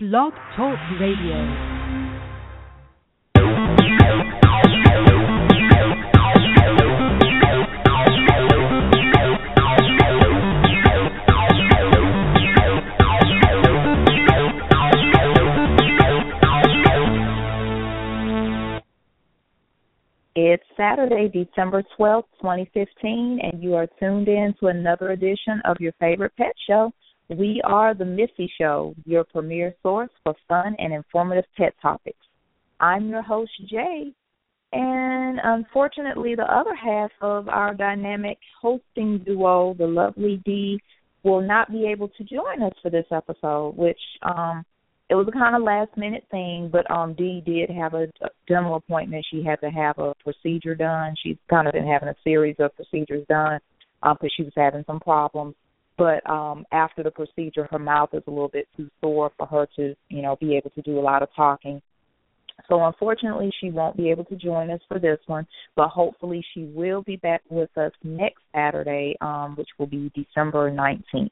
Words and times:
Blog 0.00 0.32
Talk 0.54 0.78
Radio. 1.00 1.34
It's 20.36 20.62
Saturday, 20.76 21.26
December 21.26 21.82
12th, 21.98 22.22
2015, 22.40 23.40
and 23.42 23.60
you 23.60 23.74
are 23.74 23.88
tuned 23.98 24.28
in 24.28 24.54
to 24.60 24.68
another 24.68 25.10
edition 25.10 25.60
of 25.64 25.76
your 25.80 25.90
favorite 25.98 26.36
pet 26.36 26.52
show. 26.68 26.92
We 27.30 27.60
are 27.62 27.92
The 27.92 28.06
Missy 28.06 28.50
Show, 28.58 28.94
your 29.04 29.22
premier 29.22 29.74
source 29.82 30.08
for 30.24 30.34
fun 30.48 30.74
and 30.78 30.94
informative 30.94 31.44
pet 31.58 31.74
topics. 31.82 32.16
I'm 32.80 33.10
your 33.10 33.20
host, 33.20 33.50
Jay, 33.68 34.14
and 34.72 35.38
unfortunately, 35.44 36.34
the 36.34 36.50
other 36.50 36.74
half 36.74 37.10
of 37.20 37.50
our 37.50 37.74
dynamic 37.74 38.38
hosting 38.62 39.18
duo, 39.18 39.74
the 39.74 39.86
lovely 39.86 40.40
Dee, 40.46 40.80
will 41.22 41.42
not 41.42 41.70
be 41.70 41.86
able 41.86 42.08
to 42.08 42.24
join 42.24 42.62
us 42.62 42.72
for 42.80 42.90
this 42.90 43.04
episode, 43.10 43.76
which 43.76 44.00
um 44.22 44.64
it 45.10 45.14
was 45.14 45.28
a 45.28 45.32
kind 45.32 45.54
of 45.54 45.62
last 45.62 45.94
minute 45.98 46.24
thing, 46.30 46.70
but 46.72 46.90
um 46.90 47.12
Dee 47.12 47.42
did 47.44 47.68
have 47.68 47.92
a, 47.92 48.06
dental 48.46 48.76
appointment. 48.76 49.26
She 49.30 49.44
had 49.44 49.60
to 49.60 49.68
have 49.68 49.98
a 49.98 50.14
procedure 50.24 50.74
done. 50.74 51.14
She's 51.22 51.36
kind 51.50 51.66
of 51.66 51.74
been 51.74 51.86
having 51.86 52.08
a 52.08 52.16
series 52.24 52.56
of 52.58 52.74
procedures 52.74 53.26
done 53.28 53.60
um 54.02 54.16
because 54.18 54.32
she 54.34 54.44
was 54.44 54.52
having 54.56 54.84
some 54.86 55.00
problems. 55.00 55.54
But 55.98 56.28
um 56.30 56.64
after 56.72 57.02
the 57.02 57.10
procedure, 57.10 57.68
her 57.70 57.78
mouth 57.78 58.10
is 58.14 58.22
a 58.26 58.30
little 58.30 58.48
bit 58.48 58.68
too 58.76 58.88
sore 59.00 59.32
for 59.36 59.46
her 59.46 59.68
to, 59.76 59.94
you 60.08 60.22
know, 60.22 60.36
be 60.36 60.56
able 60.56 60.70
to 60.70 60.82
do 60.82 60.98
a 60.98 61.02
lot 61.02 61.22
of 61.22 61.28
talking. 61.36 61.82
So 62.68 62.84
unfortunately, 62.84 63.50
she 63.60 63.70
won't 63.70 63.96
be 63.96 64.10
able 64.10 64.24
to 64.26 64.36
join 64.36 64.70
us 64.70 64.80
for 64.88 64.98
this 64.98 65.18
one, 65.26 65.46
but 65.76 65.88
hopefully 65.88 66.44
she 66.54 66.64
will 66.64 67.02
be 67.02 67.16
back 67.16 67.42
with 67.50 67.70
us 67.78 67.92
next 68.02 68.42
Saturday, 68.54 69.16
um, 69.20 69.54
which 69.56 69.68
will 69.78 69.86
be 69.86 70.10
December 70.14 70.70
19th. 70.70 71.30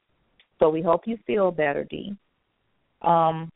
So 0.59 0.69
we 0.69 0.81
hope 0.81 1.01
you 1.05 1.17
feel 1.27 1.51
better, 1.51 1.83
Dee. 1.83 2.15
Um, 3.01 3.51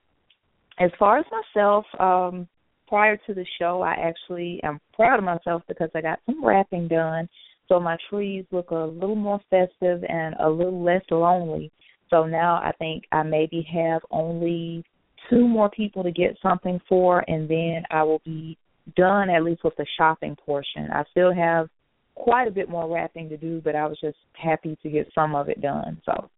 as 0.80 0.92
far 1.00 1.20
as 1.20 1.26
myself, 1.56 1.86
um, 2.00 2.48
prior 2.88 3.18
to 3.26 3.34
the 3.34 3.46
show, 3.58 3.82
I 3.82 3.94
actually 3.94 4.60
am 4.64 4.80
proud 4.94 5.18
of 5.18 5.24
myself 5.24 5.64
because 5.68 5.90
I 5.96 6.02
got 6.02 6.20
some 6.26 6.46
wrapping 6.46 6.88
done. 6.88 7.28
So 7.72 7.80
my 7.80 7.96
trees 8.10 8.44
look 8.52 8.72
a 8.72 8.76
little 8.76 9.16
more 9.16 9.40
festive 9.50 10.04
and 10.04 10.36
a 10.42 10.50
little 10.50 10.84
less 10.84 11.04
lonely. 11.10 11.72
So 12.10 12.26
now 12.26 12.56
I 12.56 12.74
think 12.78 13.06
I 13.14 13.24
maybe 13.24 13.66
have 13.74 14.02
only 14.12 14.84
two 15.30 15.48
more 15.48 15.70
people 15.70 16.04
to 16.04 16.12
get 16.12 16.36
something 16.44 16.82
for, 16.90 17.24
and 17.30 17.50
then 17.50 17.84
I 17.90 18.04
will 18.04 18.22
be 18.26 18.58
done 18.98 19.30
at 19.30 19.44
least 19.44 19.64
with 19.64 19.78
the 19.78 19.86
shopping 19.98 20.36
portion. 20.46 20.90
I 20.92 21.06
still 21.12 21.34
have 21.34 21.70
quite 22.16 22.50
a 22.50 22.52
bit 22.52 22.68
more 22.68 22.94
wrapping 22.94 23.30
to 23.30 23.38
do, 23.38 23.62
but 23.64 23.74
I 23.74 23.88
was 23.88 23.98
just 24.02 24.18
happy 24.34 24.78
to 24.84 24.90
get 24.90 25.08
some 25.16 25.34
of 25.34 25.48
it 25.48 25.62
done. 25.62 26.02
So 26.06 26.30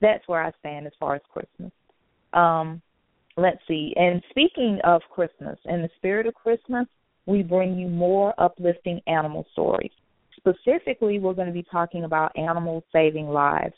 that's 0.00 0.26
where 0.26 0.42
I 0.42 0.52
stand 0.60 0.86
as 0.86 0.94
far 0.98 1.16
as 1.16 1.22
Christmas. 1.30 1.70
Um, 2.32 2.80
let's 3.36 3.60
see. 3.68 3.92
And 3.94 4.22
speaking 4.30 4.78
of 4.84 5.02
Christmas, 5.14 5.58
in 5.66 5.82
the 5.82 5.90
spirit 5.98 6.26
of 6.26 6.32
Christmas, 6.32 6.86
we 7.26 7.42
bring 7.42 7.78
you 7.78 7.88
more 7.88 8.32
uplifting 8.38 9.02
animal 9.06 9.44
stories. 9.52 9.92
Specifically, 10.48 11.18
we're 11.18 11.34
going 11.34 11.48
to 11.48 11.52
be 11.52 11.66
talking 11.70 12.04
about 12.04 12.36
animals 12.36 12.84
saving 12.92 13.28
lives. 13.28 13.74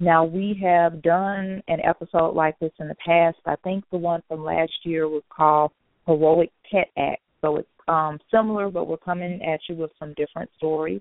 Now, 0.00 0.24
we 0.24 0.58
have 0.62 1.02
done 1.02 1.62
an 1.68 1.80
episode 1.84 2.34
like 2.34 2.58
this 2.58 2.72
in 2.80 2.88
the 2.88 2.96
past. 3.04 3.36
I 3.46 3.56
think 3.62 3.84
the 3.90 3.98
one 3.98 4.22
from 4.28 4.44
last 4.44 4.72
year 4.84 5.08
was 5.08 5.22
called 5.34 5.72
Heroic 6.06 6.50
Pet 6.70 6.88
Act. 6.98 7.22
So 7.40 7.56
it's 7.56 7.68
um, 7.88 8.18
similar, 8.30 8.70
but 8.70 8.88
we're 8.88 8.96
coming 8.96 9.40
at 9.42 9.60
you 9.68 9.76
with 9.76 9.90
some 9.98 10.14
different 10.16 10.50
stories. 10.56 11.00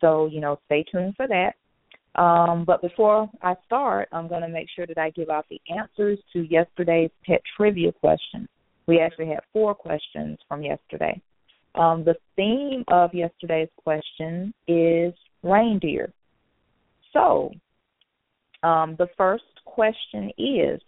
So, 0.00 0.28
you 0.30 0.40
know, 0.40 0.58
stay 0.66 0.84
tuned 0.90 1.14
for 1.16 1.26
that. 1.28 1.54
Um, 2.20 2.64
but 2.64 2.82
before 2.82 3.30
I 3.42 3.54
start, 3.66 4.08
I'm 4.12 4.28
going 4.28 4.42
to 4.42 4.48
make 4.48 4.68
sure 4.74 4.86
that 4.86 4.98
I 4.98 5.10
give 5.10 5.30
out 5.30 5.46
the 5.48 5.60
answers 5.76 6.18
to 6.32 6.40
yesterday's 6.42 7.10
pet 7.24 7.40
trivia 7.56 7.92
question. 7.92 8.48
We 8.86 9.00
actually 9.00 9.28
had 9.28 9.40
four 9.52 9.74
questions 9.74 10.38
from 10.48 10.62
yesterday. 10.62 11.20
Um, 11.78 12.04
the 12.04 12.16
theme 12.34 12.84
of 12.88 13.14
yesterday's 13.14 13.68
question 13.82 14.52
is 14.66 15.14
reindeer. 15.42 16.12
So, 17.12 17.52
um, 18.64 18.96
the 18.98 19.06
first 19.16 19.44
question 19.64 20.30
is 20.36 20.80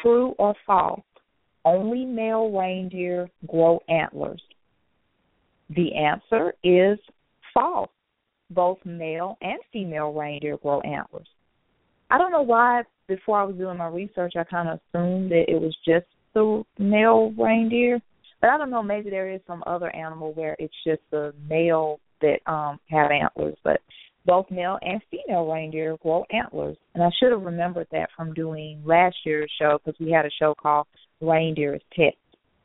true 0.00 0.34
or 0.38 0.54
false? 0.66 1.02
Only 1.64 2.06
male 2.06 2.50
reindeer 2.50 3.28
grow 3.46 3.80
antlers. 3.88 4.42
The 5.70 5.94
answer 5.94 6.54
is 6.64 6.98
false. 7.52 7.90
Both 8.50 8.78
male 8.84 9.36
and 9.42 9.58
female 9.72 10.12
reindeer 10.12 10.56
grow 10.58 10.80
antlers. 10.80 11.28
I 12.10 12.18
don't 12.18 12.32
know 12.32 12.42
why 12.42 12.82
before 13.06 13.40
I 13.40 13.44
was 13.44 13.56
doing 13.56 13.78
my 13.78 13.88
research 13.88 14.34
I 14.36 14.44
kind 14.44 14.68
of 14.68 14.80
assumed 14.94 15.30
that 15.30 15.44
it 15.48 15.60
was 15.60 15.76
just 15.86 16.06
the 16.34 16.62
male 16.78 17.32
reindeer, 17.38 18.00
but 18.42 18.50
I 18.50 18.58
don't 18.58 18.70
know. 18.70 18.82
Maybe 18.82 19.08
there 19.08 19.30
is 19.30 19.40
some 19.46 19.64
other 19.66 19.94
animal 19.94 20.34
where 20.34 20.56
it's 20.58 20.74
just 20.86 21.00
the 21.10 21.32
male 21.48 22.00
that 22.20 22.40
um 22.46 22.78
have 22.90 23.10
antlers, 23.10 23.56
but 23.64 23.80
both 24.26 24.50
male 24.50 24.78
and 24.82 25.00
female 25.10 25.50
reindeer 25.50 25.96
grow 26.02 26.24
antlers. 26.30 26.76
And 26.94 27.02
I 27.02 27.08
should 27.18 27.32
have 27.32 27.42
remembered 27.42 27.88
that 27.92 28.10
from 28.16 28.34
doing 28.34 28.82
last 28.84 29.16
year's 29.24 29.50
show 29.58 29.78
because 29.84 29.98
we 29.98 30.12
had 30.12 30.26
a 30.26 30.30
show 30.38 30.54
called 30.54 30.86
Reindeer 31.20 31.74
as 31.74 31.80
Pets. 31.96 32.16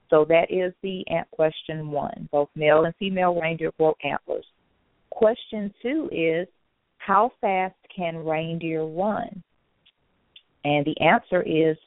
So 0.09 0.25
that 0.29 0.51
is 0.51 0.73
the 0.83 1.03
ant 1.09 1.29
question 1.31 1.89
one. 1.89 2.29
Both 2.31 2.49
male 2.55 2.85
and 2.85 2.93
female 2.97 3.39
reindeer 3.39 3.71
grow 3.77 3.95
antlers. 4.03 4.45
Question 5.09 5.73
two 5.81 6.09
is 6.11 6.47
how 6.97 7.31
fast 7.41 7.75
can 7.95 8.17
reindeer 8.17 8.83
run? 8.83 9.43
And 10.63 10.85
the 10.85 10.99
answer 11.01 11.41
is 11.41 11.77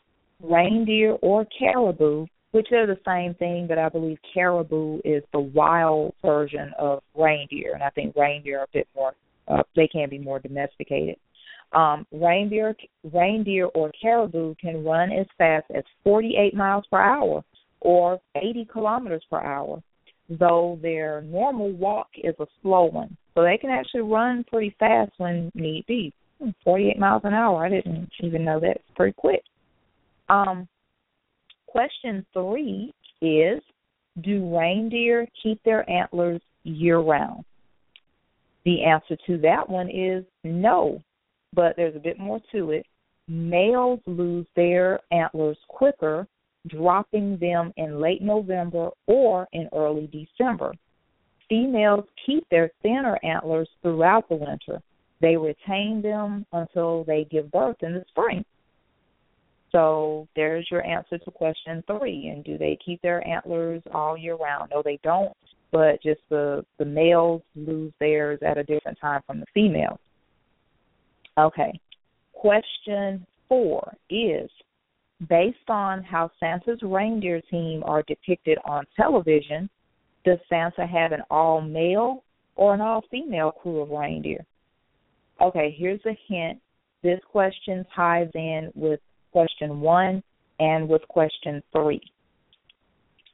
reindeer 0.42 1.12
or 1.22 1.46
caribou, 1.58 2.26
which 2.52 2.68
are 2.72 2.86
the 2.86 2.98
same 3.06 3.34
thing, 3.34 3.66
but 3.68 3.78
I 3.78 3.88
believe 3.88 4.18
caribou 4.34 5.00
is 5.04 5.22
the 5.32 5.40
wild 5.40 6.14
version 6.24 6.72
of 6.78 7.02
reindeer, 7.16 7.74
and 7.74 7.82
I 7.82 7.90
think 7.90 8.16
reindeer 8.16 8.60
are 8.60 8.64
a 8.64 8.68
bit 8.72 8.88
more 8.94 9.14
uh, 9.48 9.62
they 9.74 9.88
can 9.88 10.08
be 10.08 10.18
more 10.18 10.38
domesticated. 10.38 11.16
Um, 11.72 12.06
reindeer, 12.12 12.76
reindeer 13.12 13.66
or 13.66 13.90
caribou 14.00 14.54
can 14.60 14.84
run 14.84 15.12
as 15.12 15.26
fast 15.38 15.66
as 15.74 15.84
48 16.04 16.54
miles 16.54 16.84
per 16.90 17.00
hour 17.00 17.44
or 17.80 18.20
80 18.36 18.68
kilometers 18.72 19.22
per 19.30 19.40
hour, 19.40 19.82
though 20.28 20.78
their 20.82 21.22
normal 21.22 21.72
walk 21.72 22.08
is 22.22 22.34
a 22.40 22.46
slow 22.62 22.84
one. 22.84 23.16
So 23.34 23.42
they 23.42 23.56
can 23.56 23.70
actually 23.70 24.02
run 24.02 24.44
pretty 24.44 24.74
fast 24.78 25.12
when 25.18 25.50
need 25.54 25.86
be. 25.86 26.12
48 26.64 26.98
miles 26.98 27.22
an 27.24 27.34
hour. 27.34 27.64
I 27.64 27.68
didn't 27.68 28.10
even 28.20 28.44
know 28.44 28.58
that. 28.60 28.76
It's 28.76 28.90
pretty 28.96 29.12
quick. 29.12 29.42
Um, 30.28 30.66
question 31.70 32.24
three 32.32 32.92
is 33.22 33.60
Do 34.22 34.56
reindeer 34.56 35.26
keep 35.42 35.62
their 35.62 35.88
antlers 35.88 36.40
year 36.64 36.98
round? 36.98 37.44
The 38.64 38.84
answer 38.84 39.16
to 39.26 39.38
that 39.38 39.68
one 39.68 39.88
is 39.88 40.24
no, 40.44 41.02
but 41.54 41.76
there's 41.76 41.96
a 41.96 42.00
bit 42.00 42.18
more 42.18 42.40
to 42.52 42.72
it. 42.72 42.86
Males 43.28 44.00
lose 44.06 44.46
their 44.56 45.00
antlers 45.12 45.56
quicker, 45.68 46.26
dropping 46.66 47.38
them 47.38 47.72
in 47.76 48.00
late 48.00 48.22
November 48.22 48.90
or 49.06 49.46
in 49.52 49.68
early 49.72 50.08
December. 50.08 50.72
Females 51.48 52.04
keep 52.26 52.46
their 52.50 52.70
thinner 52.82 53.18
antlers 53.22 53.68
throughout 53.82 54.28
the 54.28 54.34
winter. 54.34 54.80
They 55.20 55.36
retain 55.36 56.02
them 56.02 56.46
until 56.52 57.04
they 57.04 57.26
give 57.30 57.50
birth 57.50 57.76
in 57.82 57.94
the 57.94 58.04
spring. 58.08 58.44
So 59.72 60.26
there's 60.34 60.66
your 60.70 60.84
answer 60.84 61.18
to 61.18 61.30
question 61.30 61.84
three. 61.86 62.28
And 62.28 62.44
do 62.44 62.58
they 62.58 62.78
keep 62.84 63.00
their 63.02 63.26
antlers 63.26 63.82
all 63.92 64.16
year 64.16 64.36
round? 64.36 64.72
No, 64.74 64.82
they 64.84 64.98
don't 65.02 65.36
but 65.72 66.02
just 66.02 66.20
the 66.28 66.64
the 66.78 66.84
males 66.84 67.42
lose 67.54 67.92
theirs 68.00 68.40
at 68.44 68.58
a 68.58 68.64
different 68.64 68.98
time 69.00 69.20
from 69.26 69.40
the 69.40 69.46
females. 69.54 69.98
Okay. 71.38 71.78
Question 72.32 73.26
four 73.48 73.94
is 74.08 74.50
based 75.28 75.68
on 75.68 76.02
how 76.02 76.30
Santa's 76.40 76.80
reindeer 76.82 77.40
team 77.50 77.82
are 77.84 78.02
depicted 78.02 78.58
on 78.64 78.84
television, 78.96 79.68
does 80.24 80.38
Santa 80.48 80.86
have 80.86 81.12
an 81.12 81.20
all 81.30 81.60
male 81.60 82.24
or 82.56 82.74
an 82.74 82.80
all 82.80 83.04
female 83.10 83.50
crew 83.50 83.80
of 83.80 83.90
reindeer? 83.90 84.44
Okay, 85.40 85.74
here's 85.78 86.00
a 86.06 86.18
hint. 86.28 86.58
This 87.02 87.20
question 87.30 87.84
ties 87.94 88.28
in 88.34 88.70
with 88.74 89.00
question 89.32 89.80
one 89.80 90.22
and 90.58 90.88
with 90.88 91.02
question 91.08 91.62
three. 91.72 92.02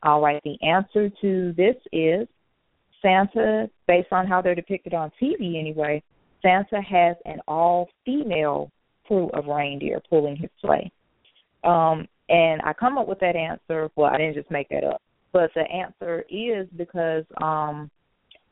All 0.02 0.20
right, 0.20 0.42
the 0.44 0.56
answer 0.62 1.10
to 1.20 1.52
this 1.56 1.76
is 1.92 2.28
Santa, 3.02 3.68
based 3.88 4.12
on 4.12 4.26
how 4.26 4.40
they're 4.42 4.54
depicted 4.54 4.94
on 4.94 5.10
TV 5.20 5.58
anyway, 5.58 6.02
Santa 6.42 6.80
has 6.82 7.16
an 7.24 7.40
all 7.48 7.88
female 8.04 8.70
crew 9.06 9.28
of 9.34 9.46
reindeer 9.46 10.00
pulling 10.08 10.36
his 10.36 10.50
sleigh. 10.60 10.90
Um, 11.64 12.06
And 12.28 12.60
I 12.62 12.72
come 12.72 12.98
up 12.98 13.06
with 13.06 13.20
that 13.20 13.36
answer. 13.36 13.88
Well, 13.96 14.10
I 14.12 14.18
didn't 14.18 14.34
just 14.34 14.50
make 14.50 14.68
that 14.70 14.84
up, 14.84 15.00
but 15.32 15.50
the 15.54 15.62
answer 15.62 16.24
is 16.28 16.66
because 16.76 17.24
um 17.40 17.90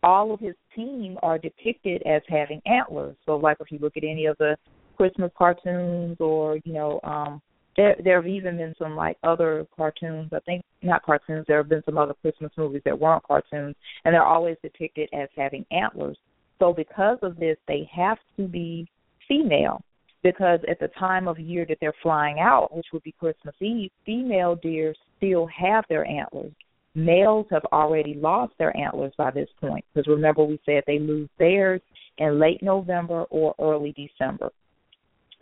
all 0.03 0.33
of 0.33 0.41
his 0.41 0.55
team 0.77 1.19
are 1.23 1.39
depicted 1.39 2.03
as 2.03 2.23
having 2.29 2.61
antlers. 2.67 3.17
So, 3.25 3.37
like 3.37 3.57
if 3.61 3.73
you 3.73 3.79
look 3.79 3.97
at 3.97 4.05
any 4.05 4.27
of 4.27 4.37
the 4.39 4.57
Christmas 4.97 5.31
cartoons, 5.37 6.17
or 6.21 6.59
you 6.65 6.73
know, 6.73 7.01
um 7.05 7.41
there 7.77 7.97
there 8.03 8.17
have 8.21 8.29
even 8.29 8.57
been 8.57 8.75
some 8.79 8.97
like 8.97 9.17
other 9.23 9.67
cartoons. 9.77 10.31
I 10.33 10.41
think 10.41 10.63
not 10.83 11.03
cartoons. 11.03 11.45
There 11.49 11.59
have 11.59 11.69
been 11.69 11.83
some 11.85 11.99
other 11.99 12.15
Christmas 12.23 12.53
movies 12.57 12.83
that 12.85 12.99
weren't 12.99 13.25
cartoons, 13.25 13.75
and 14.05 14.15
they're 14.15 14.23
always 14.23 14.57
depicted 14.63 15.09
as 15.13 15.29
having 15.37 15.65
antlers. 15.71 16.17
So 16.59 16.73
because 16.73 17.19
of 17.23 17.37
this, 17.37 17.57
they 17.67 17.89
have 17.95 18.19
to 18.37 18.47
be 18.47 18.89
female 19.29 19.83
because 20.23 20.61
at 20.69 20.79
the 20.81 20.89
time 20.99 21.29
of 21.29 21.39
year 21.39 21.67
that 21.69 21.79
they're 21.81 21.95
flying 22.03 22.39
out, 22.39 22.75
which 22.75 22.87
would 22.93 23.03
be 23.03 23.15
Christmas 23.19 23.55
Eve, 23.61 23.91
female 24.07 24.57
deer 24.57 24.95
still 25.17 25.47
have 25.47 25.85
their 25.89 26.07
antlers. 26.07 26.53
Males 26.95 27.47
have 27.51 27.65
already 27.73 28.15
lost 28.15 28.53
their 28.59 28.75
antlers 28.77 29.13
by 29.19 29.31
this 29.31 29.49
point 29.61 29.85
because 29.93 30.07
remember 30.07 30.45
we 30.45 30.61
said 30.65 30.85
they 30.87 31.01
lose 31.01 31.29
theirs 31.39 31.81
in 32.19 32.39
late 32.39 32.63
November 32.63 33.25
or 33.25 33.55
early 33.59 33.93
December. 33.93 34.51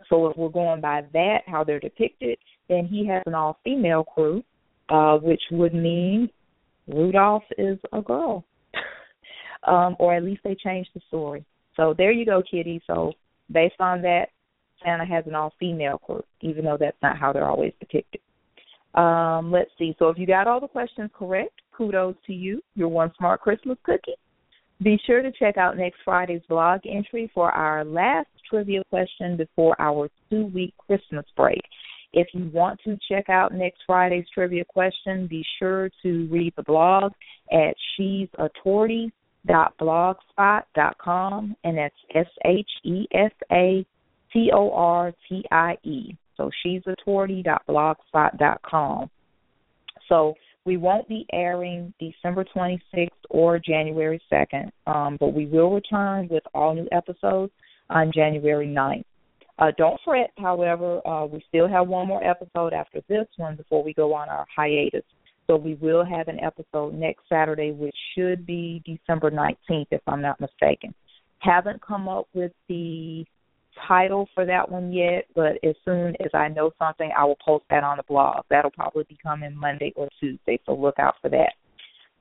So 0.09 0.27
if 0.27 0.37
we're 0.37 0.49
going 0.49 0.81
by 0.81 1.03
that, 1.13 1.39
how 1.47 1.63
they're 1.63 1.79
depicted, 1.79 2.37
then 2.69 2.85
he 2.85 3.05
has 3.07 3.23
an 3.25 3.33
all 3.33 3.57
female 3.63 4.03
crew, 4.03 4.43
uh, 4.89 5.17
which 5.17 5.41
would 5.51 5.73
mean 5.73 6.29
Rudolph 6.87 7.43
is 7.57 7.77
a 7.91 8.01
girl. 8.01 8.45
um, 9.67 9.95
or 9.99 10.15
at 10.15 10.23
least 10.23 10.41
they 10.43 10.55
changed 10.55 10.89
the 10.93 11.01
story. 11.07 11.45
So 11.75 11.93
there 11.97 12.11
you 12.11 12.25
go, 12.25 12.41
Kitty. 12.49 12.81
So 12.85 13.13
based 13.51 13.79
on 13.79 14.01
that, 14.03 14.27
Santa 14.83 15.05
has 15.05 15.25
an 15.27 15.35
all 15.35 15.53
female 15.59 15.97
crew, 15.97 16.23
even 16.41 16.65
though 16.65 16.77
that's 16.79 16.97
not 17.01 17.17
how 17.17 17.31
they're 17.31 17.47
always 17.47 17.73
depicted. 17.79 18.21
Um, 18.95 19.51
let's 19.51 19.71
see. 19.79 19.95
So 19.97 20.09
if 20.09 20.17
you 20.17 20.27
got 20.27 20.47
all 20.47 20.59
the 20.59 20.67
questions 20.67 21.09
correct, 21.13 21.53
kudos 21.75 22.15
to 22.27 22.33
you. 22.33 22.61
You're 22.75 22.89
one 22.89 23.11
smart 23.17 23.41
Christmas 23.41 23.77
cookie. 23.83 24.15
Be 24.81 24.99
sure 25.05 25.21
to 25.21 25.31
check 25.31 25.57
out 25.57 25.77
next 25.77 25.99
Friday's 26.03 26.41
blog 26.49 26.81
entry 26.85 27.31
for 27.33 27.51
our 27.51 27.85
last 27.85 28.27
trivia 28.49 28.83
question 28.89 29.37
before 29.37 29.75
our 29.79 30.09
two 30.29 30.45
week 30.47 30.73
Christmas 30.77 31.25
break. 31.37 31.61
If 32.11 32.27
you 32.33 32.49
want 32.53 32.79
to 32.83 32.97
check 33.09 33.29
out 33.29 33.53
next 33.53 33.79
Friday's 33.87 34.25
trivia 34.33 34.65
question, 34.65 35.27
be 35.27 35.43
sure 35.57 35.89
to 36.03 36.27
read 36.29 36.53
the 36.55 36.63
blog 36.63 37.13
at 37.51 37.75
she's 37.95 38.27
a 38.37 38.49
tortie 38.63 39.11
dot 39.47 39.77
com, 40.97 41.55
and 41.63 41.77
that's 41.77 41.95
S 42.13 42.27
H 42.45 42.69
E 42.83 43.07
S 43.13 43.31
A 43.51 43.85
T 44.31 44.51
O 44.53 44.71
R 44.71 45.13
T 45.29 45.43
I 45.51 45.77
E. 45.83 46.15
So 46.35 46.49
she's 46.61 46.81
a 46.87 46.95
com. 48.63 49.09
So 50.09 50.33
we 50.65 50.77
won't 50.77 51.07
be 51.07 51.25
airing 51.33 51.93
December 51.99 52.45
26th 52.55 53.09
or 53.29 53.59
January 53.59 54.21
2nd, 54.31 54.69
um, 54.87 55.17
but 55.19 55.33
we 55.33 55.45
will 55.45 55.73
return 55.73 56.27
with 56.29 56.43
all 56.53 56.73
new 56.73 56.87
episodes 56.91 57.51
on 57.89 58.11
January 58.13 58.67
9th. 58.67 59.03
Uh, 59.59 59.71
don't 59.77 59.99
fret, 60.03 60.31
however, 60.37 61.05
uh, 61.07 61.25
we 61.25 61.43
still 61.47 61.67
have 61.67 61.87
one 61.87 62.07
more 62.07 62.23
episode 62.23 62.73
after 62.73 63.01
this 63.07 63.27
one 63.37 63.55
before 63.55 63.83
we 63.83 63.93
go 63.93 64.13
on 64.13 64.29
our 64.29 64.45
hiatus. 64.55 65.03
So 65.47 65.57
we 65.57 65.75
will 65.75 66.05
have 66.05 66.29
an 66.29 66.39
episode 66.39 66.93
next 66.93 67.23
Saturday, 67.27 67.71
which 67.71 67.95
should 68.15 68.45
be 68.45 68.81
December 68.85 69.29
19th, 69.29 69.87
if 69.91 70.01
I'm 70.07 70.21
not 70.21 70.39
mistaken. 70.39 70.95
Haven't 71.39 71.81
come 71.81 72.07
up 72.07 72.27
with 72.33 72.53
the 72.69 73.25
title 73.87 74.27
for 74.33 74.45
that 74.45 74.69
one 74.69 74.91
yet, 74.91 75.25
but 75.35 75.57
as 75.63 75.75
soon 75.85 76.15
as 76.23 76.31
I 76.33 76.47
know 76.47 76.71
something, 76.79 77.11
I 77.17 77.25
will 77.25 77.37
post 77.43 77.65
that 77.69 77.83
on 77.83 77.97
the 77.97 78.03
blog. 78.03 78.45
That'll 78.49 78.71
probably 78.71 79.03
be 79.07 79.17
coming 79.21 79.55
Monday 79.55 79.93
or 79.95 80.09
Tuesday, 80.19 80.59
so 80.65 80.73
look 80.73 80.99
out 80.99 81.15
for 81.21 81.29
that. 81.29 81.53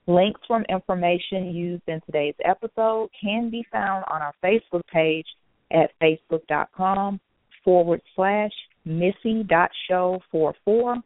Links 0.06 0.40
from 0.46 0.64
information 0.68 1.54
used 1.54 1.82
in 1.86 2.00
today's 2.06 2.34
episode 2.44 3.08
can 3.20 3.50
be 3.50 3.64
found 3.70 4.04
on 4.10 4.20
our 4.20 4.34
Facebook 4.42 4.82
page 4.92 5.26
at 5.70 5.90
facebook.com 6.02 7.20
forward 7.64 8.02
slash 8.16 8.50
missy.show44 8.84 11.02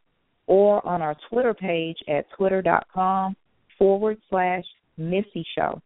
or 0.47 0.87
on 0.87 1.03
our 1.03 1.15
Twitter 1.29 1.53
page 1.53 1.99
at 2.09 2.25
twitter.com 2.37 3.37
forward 3.79 4.19
slash 4.31 4.65
missy 4.97 5.45
show. 5.57 5.81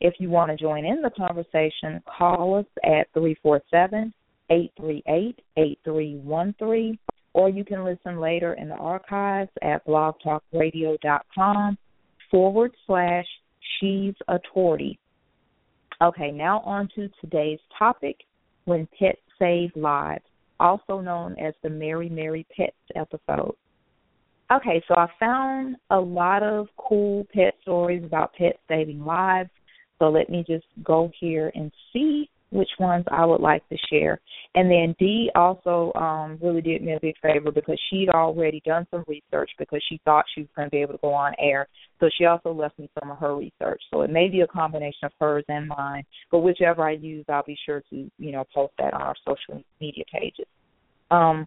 If 0.00 0.14
you 0.18 0.28
want 0.28 0.50
to 0.50 0.56
join 0.56 0.84
in 0.84 1.02
the 1.02 1.10
conversation, 1.10 2.02
call 2.06 2.56
us 2.56 2.66
at 2.84 3.12
347 3.14 4.12
838 4.50 5.40
8313, 5.56 6.98
or 7.32 7.48
you 7.48 7.64
can 7.64 7.84
listen 7.84 8.20
later 8.20 8.54
in 8.54 8.68
the 8.68 8.74
archives 8.74 9.50
at 9.62 9.86
blogtalkradio.com 9.86 11.78
forward 12.30 12.72
slash 12.86 13.26
she's 13.80 14.14
a 14.28 14.38
tortie. 14.54 14.98
Okay, 16.02 16.30
now 16.30 16.60
on 16.60 16.88
to 16.96 17.08
today's 17.20 17.60
topic 17.78 18.16
when 18.64 18.88
pets 18.98 19.20
save 19.38 19.70
lives, 19.76 20.24
also 20.58 21.00
known 21.00 21.36
as 21.38 21.54
the 21.62 21.70
Merry 21.70 22.08
Merry 22.08 22.46
Pets 22.56 22.76
episode. 22.96 23.54
Okay, 24.52 24.82
so 24.86 24.94
I 24.94 25.06
found 25.18 25.76
a 25.90 25.98
lot 25.98 26.42
of 26.42 26.68
cool 26.76 27.26
pet 27.32 27.54
stories 27.62 28.04
about 28.04 28.34
pets 28.34 28.58
saving 28.68 29.04
lives. 29.04 29.50
So 29.98 30.08
let 30.08 30.28
me 30.28 30.44
just 30.46 30.66
go 30.82 31.10
here 31.20 31.52
and 31.54 31.70
see 31.92 32.28
which 32.54 32.70
ones 32.78 33.04
I 33.10 33.26
would 33.26 33.40
like 33.40 33.68
to 33.68 33.76
share. 33.90 34.20
And 34.54 34.70
then 34.70 34.94
Dee 34.98 35.30
also 35.34 35.92
um, 35.96 36.38
really 36.40 36.60
did 36.60 36.82
me 36.82 36.92
a 36.92 37.00
big 37.00 37.16
favor 37.20 37.50
because 37.50 37.80
she'd 37.90 38.08
already 38.08 38.62
done 38.64 38.86
some 38.92 39.04
research 39.08 39.50
because 39.58 39.80
she 39.88 40.00
thought 40.04 40.24
she 40.32 40.42
was 40.42 40.50
going 40.54 40.66
to 40.66 40.70
be 40.70 40.80
able 40.80 40.94
to 40.94 41.00
go 41.00 41.12
on 41.12 41.32
air. 41.40 41.66
So 41.98 42.08
she 42.16 42.26
also 42.26 42.52
left 42.52 42.78
me 42.78 42.88
some 43.00 43.10
of 43.10 43.18
her 43.18 43.36
research. 43.36 43.82
So 43.92 44.02
it 44.02 44.10
may 44.10 44.28
be 44.28 44.42
a 44.42 44.46
combination 44.46 45.04
of 45.04 45.12
hers 45.18 45.44
and 45.48 45.66
mine, 45.66 46.04
but 46.30 46.40
whichever 46.40 46.88
I 46.88 46.92
use, 46.92 47.24
I'll 47.28 47.42
be 47.42 47.58
sure 47.66 47.82
to 47.90 48.10
you 48.18 48.32
know 48.32 48.44
post 48.54 48.74
that 48.78 48.94
on 48.94 49.02
our 49.02 49.16
social 49.26 49.62
media 49.80 50.04
pages. 50.12 50.46
Um, 51.10 51.46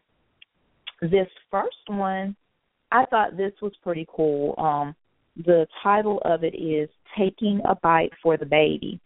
this 1.02 1.28
first 1.50 1.78
one, 1.88 2.36
I 2.92 3.06
thought 3.06 3.38
this 3.38 3.54
was 3.62 3.74
pretty 3.82 4.06
cool. 4.14 4.56
Um, 4.58 4.96
the 5.46 5.68
title 5.84 6.22
of 6.26 6.44
it 6.44 6.56
is 6.56 6.90
"Taking 7.18 7.62
a 7.66 7.76
Bite 7.76 8.12
for 8.22 8.38
the 8.38 8.46
Baby." 8.46 9.00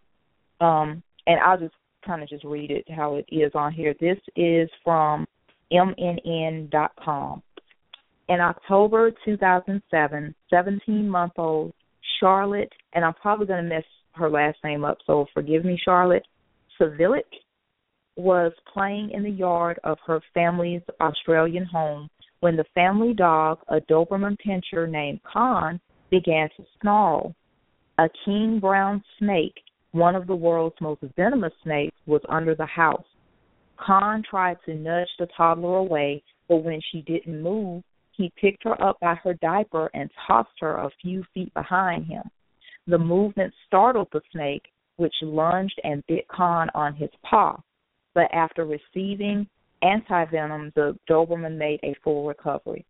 Um, 0.60 1.04
and 1.28 1.40
I'll 1.40 1.58
just 1.58 1.74
kind 2.06 2.24
of 2.24 2.30
just 2.30 2.44
read 2.44 2.72
it 2.72 2.86
how 2.90 3.16
it 3.16 3.26
is 3.30 3.52
on 3.56 3.74
here. 3.74 3.94
This 4.00 4.18
is 4.36 4.70
from 4.84 5.28
MNN.com. 5.72 7.42
In 8.30 8.40
October 8.40 9.12
2007, 9.26 10.36
17 10.50 11.10
month 11.10 11.34
old 11.38 11.74
Charlotte, 12.20 12.72
and 12.94 13.04
I'm 13.04 13.14
probably 13.16 13.46
going 13.46 13.64
to 13.64 13.70
mess 13.70 13.84
her 14.14 14.30
last 14.30 14.58
name 14.64 14.84
up, 14.84 14.98
so 15.06 15.26
forgive 15.34 15.66
me, 15.66 15.80
Charlotte, 15.84 16.26
Savilic, 16.80 17.24
was 18.16 18.52
playing 18.72 19.12
in 19.12 19.24
the 19.24 19.30
yard 19.30 19.80
of 19.84 19.98
her 20.06 20.22
family's 20.34 20.82
Australian 21.00 21.66
home 21.66 22.10
when 22.42 22.56
the 22.56 22.66
family 22.74 23.14
dog, 23.14 23.60
a 23.70 23.80
Doberman 23.82 24.36
Pinscher 24.46 24.90
named 24.90 25.22
Khan, 25.24 25.80
began 26.12 26.50
to 26.58 26.66
snarl. 26.80 27.34
A 27.98 28.08
king 28.26 28.60
brown 28.60 29.04
snake 29.18 29.56
one 29.92 30.16
of 30.16 30.28
the 30.28 30.36
world's 30.36 30.80
most 30.80 31.02
venomous 31.16 31.54
snakes 31.64 31.96
was 32.06 32.22
under 32.30 32.56
the 32.56 32.66
house. 32.66 33.06
Khan 33.78 34.24
tried 34.30 34.58
to 34.66 34.74
nudge 34.74 35.10
the 35.20 35.28
toddler 35.36 35.78
away, 35.78 36.24
but 36.48 36.64
when 36.64 36.80
she 36.92 37.02
didn't 37.02 37.42
move, 37.42 37.84
he 38.16 38.32
picked 38.40 38.64
her 38.64 38.82
up 38.82 39.00
by 39.00 39.16
her 39.16 39.34
diaper 39.36 39.90
and 39.94 40.10
tossed 40.28 40.60
her 40.60 40.78
a 40.78 40.90
few 41.02 41.24
feet 41.34 41.54
behind 41.54 42.06
him. 42.06 42.24
The 42.88 42.98
movement 42.98 43.54
startled 43.68 44.08
the 44.12 44.22
snake, 44.32 44.64
which 44.98 45.14
lunged 45.22 45.80
and 45.84 46.06
bit 46.08 46.28
Khan 46.28 46.70
on 46.74 46.96
his 46.96 47.10
paw. 47.24 47.60
But 48.14 48.34
after 48.34 48.66
receiving 48.66 49.48
antivenom, 49.84 50.74
the 50.74 50.98
Doberman 51.10 51.58
made 51.58 51.80
a 51.84 51.96
full 52.04 52.28
recovery. 52.28 52.86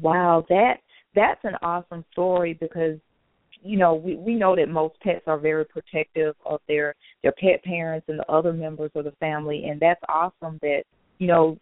Wow, 0.00 0.46
that 0.48 0.74
that's 1.14 1.40
an 1.44 1.56
awesome 1.62 2.04
story 2.12 2.54
because 2.54 2.98
you 3.62 3.76
know 3.76 3.94
we 3.94 4.16
we 4.16 4.34
know 4.34 4.56
that 4.56 4.68
most 4.68 4.98
pets 5.00 5.22
are 5.26 5.38
very 5.38 5.64
protective 5.64 6.34
of 6.46 6.60
their 6.68 6.94
their 7.22 7.32
pet 7.32 7.62
parents 7.64 8.06
and 8.08 8.18
the 8.18 8.32
other 8.32 8.52
members 8.52 8.90
of 8.94 9.04
the 9.04 9.12
family. 9.12 9.66
And 9.68 9.80
that's 9.80 10.00
awesome 10.08 10.58
that 10.62 10.82
you 11.18 11.26
know 11.26 11.58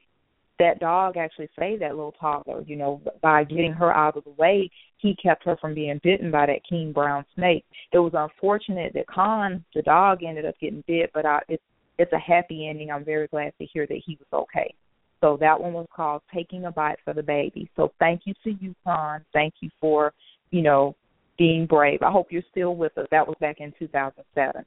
that 0.59 0.81
dog 0.81 1.17
actually 1.17 1.49
saved 1.59 1.83
that 1.83 1.95
little 1.95 2.14
toddler 2.21 2.62
you 2.67 2.76
know 2.76 3.00
by 3.23 3.45
getting 3.45 3.73
her 3.73 3.93
out 3.93 4.17
of 4.17 4.25
the 4.25 4.31
way. 4.31 4.71
He 4.99 5.14
kept 5.14 5.45
her 5.45 5.57
from 5.61 5.75
being 5.75 6.00
bitten 6.02 6.31
by 6.31 6.47
that 6.47 6.67
king 6.69 6.93
brown 6.93 7.25
snake. 7.35 7.64
It 7.93 7.99
was 7.99 8.12
unfortunate 8.14 8.93
that 8.95 9.07
Khan 9.07 9.64
the 9.75 9.83
dog 9.83 10.23
ended 10.23 10.45
up 10.45 10.59
getting 10.61 10.85
bit 10.87 11.11
but 11.14 11.26
I, 11.26 11.40
it's 11.49 11.62
it's 11.99 12.12
a 12.12 12.19
happy 12.19 12.69
ending. 12.69 12.90
I'm 12.90 13.05
very 13.05 13.26
glad 13.26 13.52
to 13.59 13.67
hear 13.67 13.87
that 13.87 14.02
he 14.05 14.19
was 14.21 14.45
okay 14.45 14.73
so 15.21 15.37
that 15.41 15.61
one 15.61 15.73
was 15.73 15.87
called 15.95 16.23
taking 16.33 16.65
a 16.67 16.73
bite 16.73 16.99
for 17.05 17.15
the 17.15 17.23
baby 17.23 17.71
so 17.77 17.93
thank 17.99 18.23
you 18.25 18.35
to 18.45 18.51
you 18.61 18.75
Khan 18.85 19.25
thank 19.33 19.55
you 19.61 19.71
for 19.81 20.13
you 20.51 20.63
know 20.63 20.95
being 21.39 21.67
brave. 21.67 22.03
I 22.03 22.11
hope 22.11 22.29
you're 22.31 22.43
still 22.51 22.75
with 22.75 22.99
us. 22.99 23.07
That 23.11 23.27
was 23.27 23.37
back 23.41 23.61
in 23.61 23.73
2007. 23.79 24.65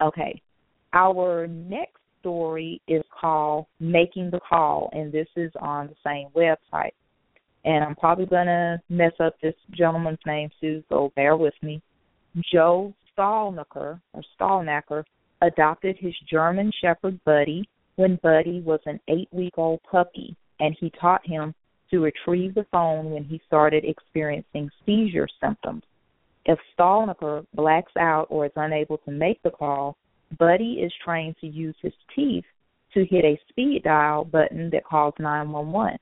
Okay. 0.00 0.40
Our 0.94 1.46
next 1.48 2.00
story 2.20 2.80
is 2.86 3.02
called 3.20 3.66
Making 3.80 4.30
the 4.30 4.40
Call, 4.48 4.88
and 4.92 5.12
this 5.12 5.26
is 5.36 5.50
on 5.60 5.88
the 5.88 5.96
same 6.06 6.28
website. 6.36 6.92
And 7.64 7.84
I'm 7.84 7.96
probably 7.96 8.26
going 8.26 8.46
to 8.46 8.80
mess 8.88 9.12
up 9.20 9.34
this 9.42 9.54
gentleman's 9.76 10.18
name 10.26 10.50
too, 10.60 10.82
so 10.88 11.12
bear 11.16 11.36
with 11.36 11.54
me. 11.62 11.82
Joe 12.52 12.94
Stalnaker, 13.16 14.00
or 14.12 14.22
Stalnaker, 14.38 15.04
adopted 15.42 15.96
his 15.98 16.14
German 16.30 16.70
Shepherd 16.80 17.22
Buddy 17.24 17.68
when 17.96 18.18
Buddy 18.22 18.60
was 18.60 18.80
an 18.86 19.00
eight 19.08 19.28
week 19.32 19.54
old 19.56 19.80
puppy, 19.90 20.36
and 20.60 20.76
he 20.78 20.90
taught 21.00 21.26
him 21.26 21.54
to 21.90 22.00
retrieve 22.00 22.54
the 22.54 22.66
phone 22.70 23.10
when 23.10 23.24
he 23.24 23.40
started 23.46 23.84
experiencing 23.84 24.70
seizure 24.86 25.28
symptoms. 25.40 25.82
If 26.46 26.58
Stalnaker 26.76 27.46
blacks 27.54 27.92
out 27.98 28.26
or 28.30 28.46
is 28.46 28.52
unable 28.56 28.98
to 28.98 29.10
make 29.10 29.42
the 29.42 29.50
call, 29.50 29.96
Buddy 30.38 30.80
is 30.82 30.92
trained 31.04 31.36
to 31.40 31.46
use 31.46 31.76
his 31.82 31.92
teeth 32.16 32.44
to 32.94 33.04
hit 33.04 33.24
a 33.24 33.38
speed 33.48 33.82
dial 33.84 34.24
button 34.24 34.70
that 34.70 34.84
calls 34.84 35.14
911. 35.18 35.98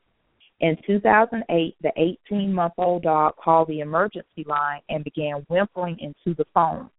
In 0.61 0.77
2008, 0.87 1.77
the 1.83 1.93
18 2.31 2.53
month 2.53 2.75
old 2.79 3.03
dog 3.03 3.35
called 3.37 3.69
the 3.69 3.81
emergency 3.81 4.45
line 4.47 4.81
and 4.89 5.03
began 5.03 5.45
whimpering 5.49 5.99
into 5.99 6.37
the 6.37 6.45
phone. 6.53 6.91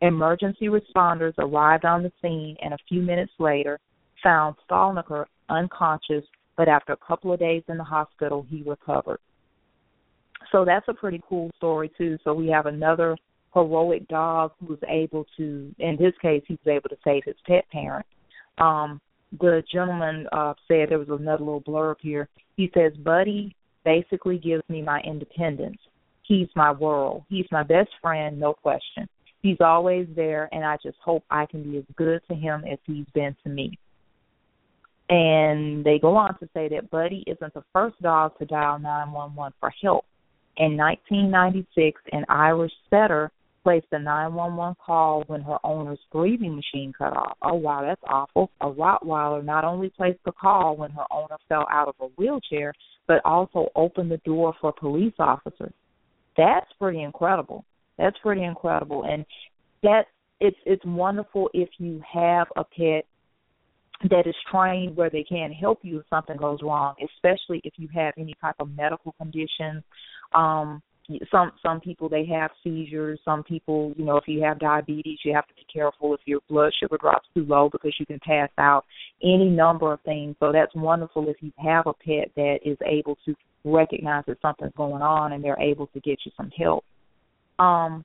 Emergency 0.00 0.66
responders 0.66 1.34
arrived 1.38 1.84
on 1.84 2.02
the 2.02 2.12
scene 2.20 2.56
and 2.62 2.74
a 2.74 2.78
few 2.88 3.02
minutes 3.02 3.32
later 3.38 3.78
found 4.24 4.56
Stalnaker 4.68 5.26
unconscious, 5.48 6.24
but 6.56 6.66
after 6.68 6.92
a 6.92 6.96
couple 6.96 7.32
of 7.32 7.38
days 7.38 7.62
in 7.68 7.76
the 7.76 7.84
hospital, 7.84 8.44
he 8.48 8.62
recovered. 8.62 9.20
So 10.50 10.64
that's 10.64 10.86
a 10.88 10.94
pretty 10.94 11.22
cool 11.28 11.50
story, 11.56 11.92
too. 11.96 12.18
So 12.24 12.34
we 12.34 12.48
have 12.48 12.66
another 12.66 13.16
heroic 13.54 14.08
dog 14.08 14.52
who 14.58 14.66
was 14.66 14.78
able 14.88 15.24
to, 15.36 15.72
in 15.78 15.96
his 15.98 16.12
case, 16.20 16.42
he 16.46 16.58
was 16.64 16.72
able 16.72 16.88
to 16.88 16.96
save 17.04 17.22
his 17.24 17.36
pet 17.46 17.64
parent. 17.70 18.06
Um, 18.58 19.00
the 19.40 19.62
gentleman 19.72 20.26
uh, 20.32 20.54
said 20.68 20.88
there 20.90 20.98
was 20.98 21.08
another 21.08 21.44
little 21.44 21.62
blurb 21.62 21.96
here. 22.00 22.28
He 22.56 22.70
says, 22.74 22.92
Buddy 22.96 23.54
basically 23.84 24.38
gives 24.38 24.62
me 24.68 24.82
my 24.82 25.00
independence. 25.00 25.78
He's 26.22 26.48
my 26.54 26.72
world. 26.72 27.24
He's 27.28 27.46
my 27.50 27.62
best 27.62 27.90
friend, 28.00 28.38
no 28.38 28.54
question. 28.54 29.08
He's 29.42 29.58
always 29.60 30.06
there, 30.16 30.48
and 30.52 30.64
I 30.64 30.78
just 30.82 30.96
hope 31.04 31.22
I 31.30 31.46
can 31.46 31.62
be 31.70 31.78
as 31.78 31.84
good 31.96 32.20
to 32.28 32.34
him 32.34 32.64
as 32.70 32.78
he's 32.86 33.06
been 33.12 33.36
to 33.42 33.50
me. 33.50 33.78
And 35.08 35.84
they 35.84 35.98
go 35.98 36.16
on 36.16 36.38
to 36.38 36.48
say 36.54 36.68
that 36.68 36.90
Buddy 36.90 37.24
isn't 37.26 37.54
the 37.54 37.64
first 37.72 38.00
dog 38.00 38.38
to 38.38 38.46
dial 38.46 38.78
911 38.78 39.52
for 39.60 39.72
help. 39.82 40.04
In 40.56 40.76
1996, 40.76 42.00
an 42.12 42.24
Irish 42.28 42.72
setter 42.88 43.30
placed 43.64 43.86
a 43.92 43.98
911 43.98 44.76
call 44.84 45.24
when 45.26 45.42
her 45.42 45.58
owner's 45.64 45.98
breathing 46.12 46.54
machine 46.54 46.92
cut 46.96 47.16
off. 47.16 47.36
Oh, 47.42 47.54
wow, 47.54 47.82
that's 47.82 48.00
awful. 48.06 48.50
A 48.60 48.66
Rottweiler 48.66 49.44
not 49.44 49.64
only 49.64 49.90
placed 49.90 50.20
the 50.24 50.32
call 50.32 50.76
when 50.76 50.90
her 50.92 51.04
owner 51.10 51.36
fell 51.48 51.66
out 51.70 51.88
of 51.88 51.94
a 52.00 52.06
wheelchair, 52.16 52.72
but 53.06 53.24
also 53.24 53.68
opened 53.74 54.10
the 54.10 54.18
door 54.18 54.54
for 54.60 54.72
police 54.72 55.14
officers. 55.18 55.72
That's 56.36 56.70
pretty 56.78 57.02
incredible. 57.02 57.64
That's 57.98 58.16
pretty 58.22 58.44
incredible. 58.44 59.04
And 59.04 59.24
that 59.82 60.06
it's 60.40 60.56
it's 60.66 60.84
wonderful 60.84 61.48
if 61.54 61.68
you 61.78 62.02
have 62.12 62.48
a 62.56 62.64
pet 62.64 63.06
that 64.10 64.26
is 64.26 64.34
trained 64.50 64.96
where 64.96 65.10
they 65.10 65.24
can 65.24 65.52
help 65.52 65.80
you 65.82 66.00
if 66.00 66.06
something 66.10 66.36
goes 66.36 66.58
wrong, 66.62 66.94
especially 67.02 67.60
if 67.64 67.74
you 67.76 67.88
have 67.94 68.14
any 68.18 68.34
type 68.40 68.56
of 68.58 68.68
medical 68.76 69.12
condition. 69.12 69.82
Um 70.34 70.82
some 71.30 71.52
some 71.62 71.80
people 71.80 72.08
they 72.08 72.24
have 72.24 72.50
seizures. 72.62 73.20
Some 73.24 73.42
people 73.42 73.92
you 73.96 74.04
know 74.04 74.16
if 74.16 74.24
you 74.26 74.42
have 74.42 74.58
diabetes 74.58 75.18
you 75.24 75.34
have 75.34 75.46
to 75.48 75.54
be 75.54 75.66
careful 75.72 76.14
if 76.14 76.20
your 76.24 76.40
blood 76.48 76.72
sugar 76.80 76.96
drops 76.98 77.28
too 77.34 77.44
low 77.44 77.68
because 77.70 77.94
you 77.98 78.06
can 78.06 78.18
pass 78.20 78.48
out 78.58 78.84
any 79.22 79.48
number 79.48 79.92
of 79.92 80.00
things. 80.02 80.36
So 80.40 80.50
that's 80.52 80.74
wonderful 80.74 81.28
if 81.28 81.36
you 81.40 81.52
have 81.58 81.86
a 81.86 81.92
pet 81.92 82.30
that 82.36 82.58
is 82.64 82.78
able 82.84 83.16
to 83.26 83.34
recognize 83.64 84.24
that 84.26 84.40
something's 84.42 84.72
going 84.76 85.02
on 85.02 85.32
and 85.32 85.42
they're 85.42 85.60
able 85.60 85.86
to 85.88 86.00
get 86.00 86.18
you 86.24 86.32
some 86.36 86.50
help. 86.56 86.84
Um 87.58 88.04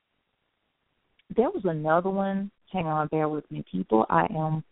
there 1.34 1.50
was 1.50 1.62
another 1.64 2.10
one. 2.10 2.50
Hang 2.72 2.86
on 2.86 3.08
bear 3.08 3.28
with 3.28 3.50
me 3.50 3.64
people. 3.70 4.06
I 4.08 4.26
am 4.36 4.62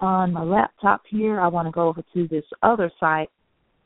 on 0.00 0.32
my 0.32 0.42
laptop 0.42 1.02
here. 1.08 1.40
I 1.40 1.48
want 1.48 1.66
to 1.66 1.72
go 1.72 1.88
over 1.88 2.02
to 2.14 2.28
this 2.28 2.44
other 2.62 2.90
site. 3.00 3.30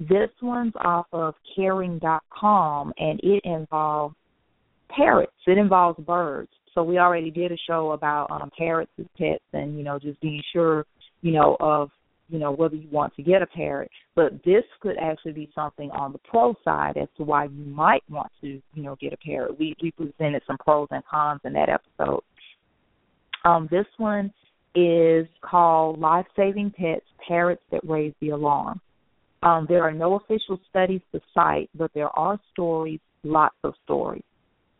This 0.01 0.31
one's 0.41 0.75
off 0.85 1.07
of 1.13 1.35
caring.com 1.55 2.93
and 2.99 3.21
it 3.23 3.43
involves 3.45 4.17
parrots. 4.89 5.33
It 5.47 5.59
involves 5.59 5.99
birds. 6.01 6.51
So 6.75 6.83
we 6.83 6.99
already 6.99 7.31
did 7.31 7.53
a 7.53 7.57
show 7.67 7.93
about 7.93 8.31
um 8.31 8.51
parrots 8.57 8.91
as 8.99 9.07
pets 9.19 9.45
and, 9.53 9.77
you 9.77 9.85
know, 9.85 9.99
just 9.99 10.21
being 10.21 10.43
sure, 10.53 10.87
you 11.21 11.33
know, 11.33 11.57
of 11.61 11.91
you 12.33 12.39
know 12.39 12.51
whether 12.51 12.75
you 12.75 12.89
want 12.91 13.15
to 13.17 13.23
get 13.23 13.43
a 13.43 13.47
parrot. 13.47 13.91
But 14.17 14.33
this 14.45 14.65
could 14.81 14.97
actually 14.99 15.33
be 15.33 15.51
something 15.55 15.91
on 15.91 16.13
the 16.13 16.19
pro 16.19 16.55
side 16.65 16.97
as 16.97 17.09
to 17.19 17.25
why 17.25 17.45
you 17.45 17.65
might 17.67 18.03
want 18.09 18.33
to 18.41 18.61
you 18.75 18.83
know 18.83 18.97
get 19.01 19.13
a 19.13 19.19
parrot. 19.19 19.59
We 19.59 19.77
we 19.83 19.91
presented 19.93 20.43
some 20.47 20.57
pros 20.59 20.89
and 20.91 21.05
cons 21.05 21.43
in 21.45 21.53
that 21.53 21.69
episode. 21.69 22.23
Um 23.45 23.69
this 23.71 23.87
one 23.99 24.33
is 24.75 25.27
called 25.43 25.99
life 25.99 26.27
saving 26.35 26.71
pets 26.71 27.05
parrots 27.27 27.63
that 27.71 27.81
raise 27.85 28.15
the 28.21 28.31
alarm 28.31 28.81
um, 29.43 29.67
there 29.69 29.83
are 29.83 29.93
no 29.93 30.15
official 30.15 30.61
studies 30.71 31.01
to 31.13 31.21
cite, 31.35 31.69
but 31.75 31.91
there 31.95 32.17
are 32.17 32.39
stories, 32.53 33.01
lots 33.25 33.57
of 33.65 33.75
stories. 33.85 34.23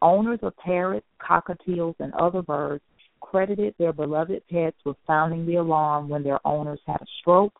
Owners 0.01 0.39
of 0.43 0.57
parrots, 0.57 1.07
cockatiels, 1.21 1.97
and 1.99 2.15
other 2.15 2.43
birds 2.43 2.83
credited 3.21 3.75
their 3.79 3.93
beloved 3.93 4.43
pets 4.51 4.77
with 4.85 4.97
sounding 5.07 5.47
the 5.47 5.57
alarm 5.57 6.09
when 6.09 6.23
their 6.23 6.45
owners 6.47 6.81
had 6.87 7.01
a 7.01 7.07
stroke, 7.21 7.55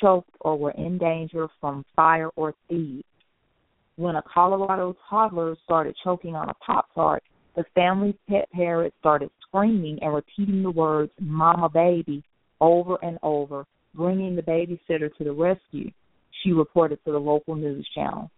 choked, 0.00 0.30
or 0.40 0.58
were 0.58 0.72
in 0.72 0.98
danger 0.98 1.46
from 1.60 1.84
fire 1.94 2.30
or 2.36 2.54
thieves. 2.68 3.04
When 3.96 4.16
a 4.16 4.22
Colorado 4.22 4.96
toddler 5.08 5.56
started 5.64 5.94
choking 6.02 6.34
on 6.34 6.48
a 6.48 6.54
Pop 6.54 6.86
Tart, 6.94 7.22
the 7.54 7.64
family's 7.74 8.14
pet 8.28 8.48
parrot 8.52 8.94
started 8.98 9.30
screaming 9.50 9.98
and 10.00 10.14
repeating 10.14 10.62
the 10.62 10.70
words, 10.70 11.12
Mama 11.20 11.68
Baby, 11.68 12.22
over 12.60 12.96
and 13.02 13.18
over, 13.22 13.64
bringing 13.94 14.36
the 14.36 14.42
babysitter 14.42 15.14
to 15.16 15.24
the 15.24 15.32
rescue 15.32 15.90
she 16.42 16.52
reported 16.52 16.98
to 17.04 17.12
the 17.12 17.18
local 17.18 17.54
news 17.54 17.86
channel. 17.94 18.30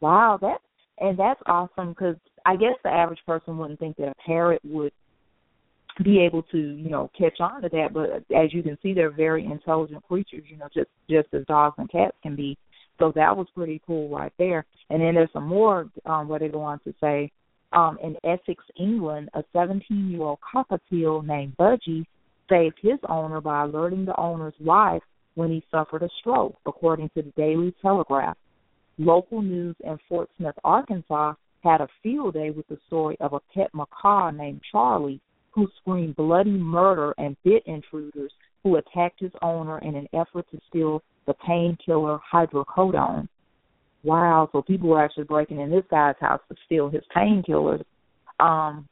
Wow, 0.00 0.38
that 0.40 0.58
and 0.98 1.18
that's 1.18 1.40
awesome 1.46 1.90
because 1.90 2.16
I 2.46 2.56
guess 2.56 2.74
the 2.84 2.90
average 2.90 3.20
person 3.26 3.58
wouldn't 3.58 3.80
think 3.80 3.96
that 3.96 4.08
a 4.08 4.14
parrot 4.26 4.60
would 4.64 4.92
be 6.02 6.20
able 6.20 6.42
to, 6.44 6.58
you 6.58 6.90
know, 6.90 7.10
catch 7.18 7.40
on 7.40 7.62
to 7.62 7.68
that. 7.68 7.88
But 7.92 8.24
as 8.34 8.52
you 8.52 8.62
can 8.62 8.78
see, 8.82 8.94
they're 8.94 9.10
very 9.10 9.44
intelligent 9.44 10.02
creatures, 10.04 10.44
you 10.48 10.56
know, 10.56 10.68
just 10.74 10.88
just 11.08 11.28
as 11.34 11.44
dogs 11.46 11.76
and 11.78 11.90
cats 11.90 12.16
can 12.22 12.36
be. 12.36 12.56
So 12.98 13.12
that 13.16 13.36
was 13.36 13.46
pretty 13.54 13.80
cool 13.86 14.08
right 14.08 14.32
there. 14.38 14.64
And 14.90 15.00
then 15.00 15.14
there's 15.14 15.32
some 15.32 15.46
more 15.46 15.88
um, 16.06 16.28
where 16.28 16.38
they 16.38 16.48
go 16.48 16.60
on 16.60 16.78
to 16.80 16.94
say, 17.00 17.30
um, 17.72 17.98
in 18.02 18.16
Essex, 18.24 18.62
England, 18.78 19.28
a 19.34 19.42
17-year-old 19.54 20.38
cockatiel 20.40 21.24
named 21.24 21.56
Budgie 21.56 22.04
saved 22.48 22.78
his 22.80 22.98
owner 23.08 23.40
by 23.40 23.64
alerting 23.64 24.04
the 24.04 24.18
owner's 24.20 24.54
wife 24.60 25.02
when 25.34 25.50
he 25.50 25.64
suffered 25.70 26.02
a 26.02 26.08
stroke, 26.20 26.56
according 26.66 27.08
to 27.10 27.22
the 27.22 27.32
Daily 27.36 27.74
Telegraph. 27.80 28.36
Local 28.98 29.40
news 29.40 29.74
in 29.84 29.98
Fort 30.08 30.28
Smith, 30.36 30.54
Arkansas, 30.64 31.34
had 31.62 31.80
a 31.80 31.88
field 32.02 32.34
day 32.34 32.50
with 32.50 32.66
the 32.68 32.78
story 32.86 33.16
of 33.20 33.32
a 33.32 33.40
pet 33.54 33.70
macaw 33.72 34.30
named 34.30 34.60
Charlie 34.70 35.20
who 35.52 35.68
screamed 35.80 36.16
bloody 36.16 36.50
murder 36.50 37.14
and 37.18 37.36
bit 37.44 37.62
intruders 37.66 38.32
who 38.62 38.76
attacked 38.76 39.20
his 39.20 39.32
owner 39.42 39.78
in 39.78 39.94
an 39.94 40.08
effort 40.12 40.46
to 40.50 40.60
steal 40.68 41.02
the 41.26 41.34
painkiller 41.34 42.18
hydrocodone. 42.32 43.28
Wow, 44.04 44.48
so 44.52 44.62
people 44.62 44.88
were 44.88 45.02
actually 45.02 45.24
breaking 45.24 45.60
in 45.60 45.70
this 45.70 45.84
guy's 45.90 46.16
house 46.20 46.40
to 46.48 46.56
steal 46.66 46.90
his 46.90 47.02
painkillers. 47.14 47.84
Um 48.40 48.88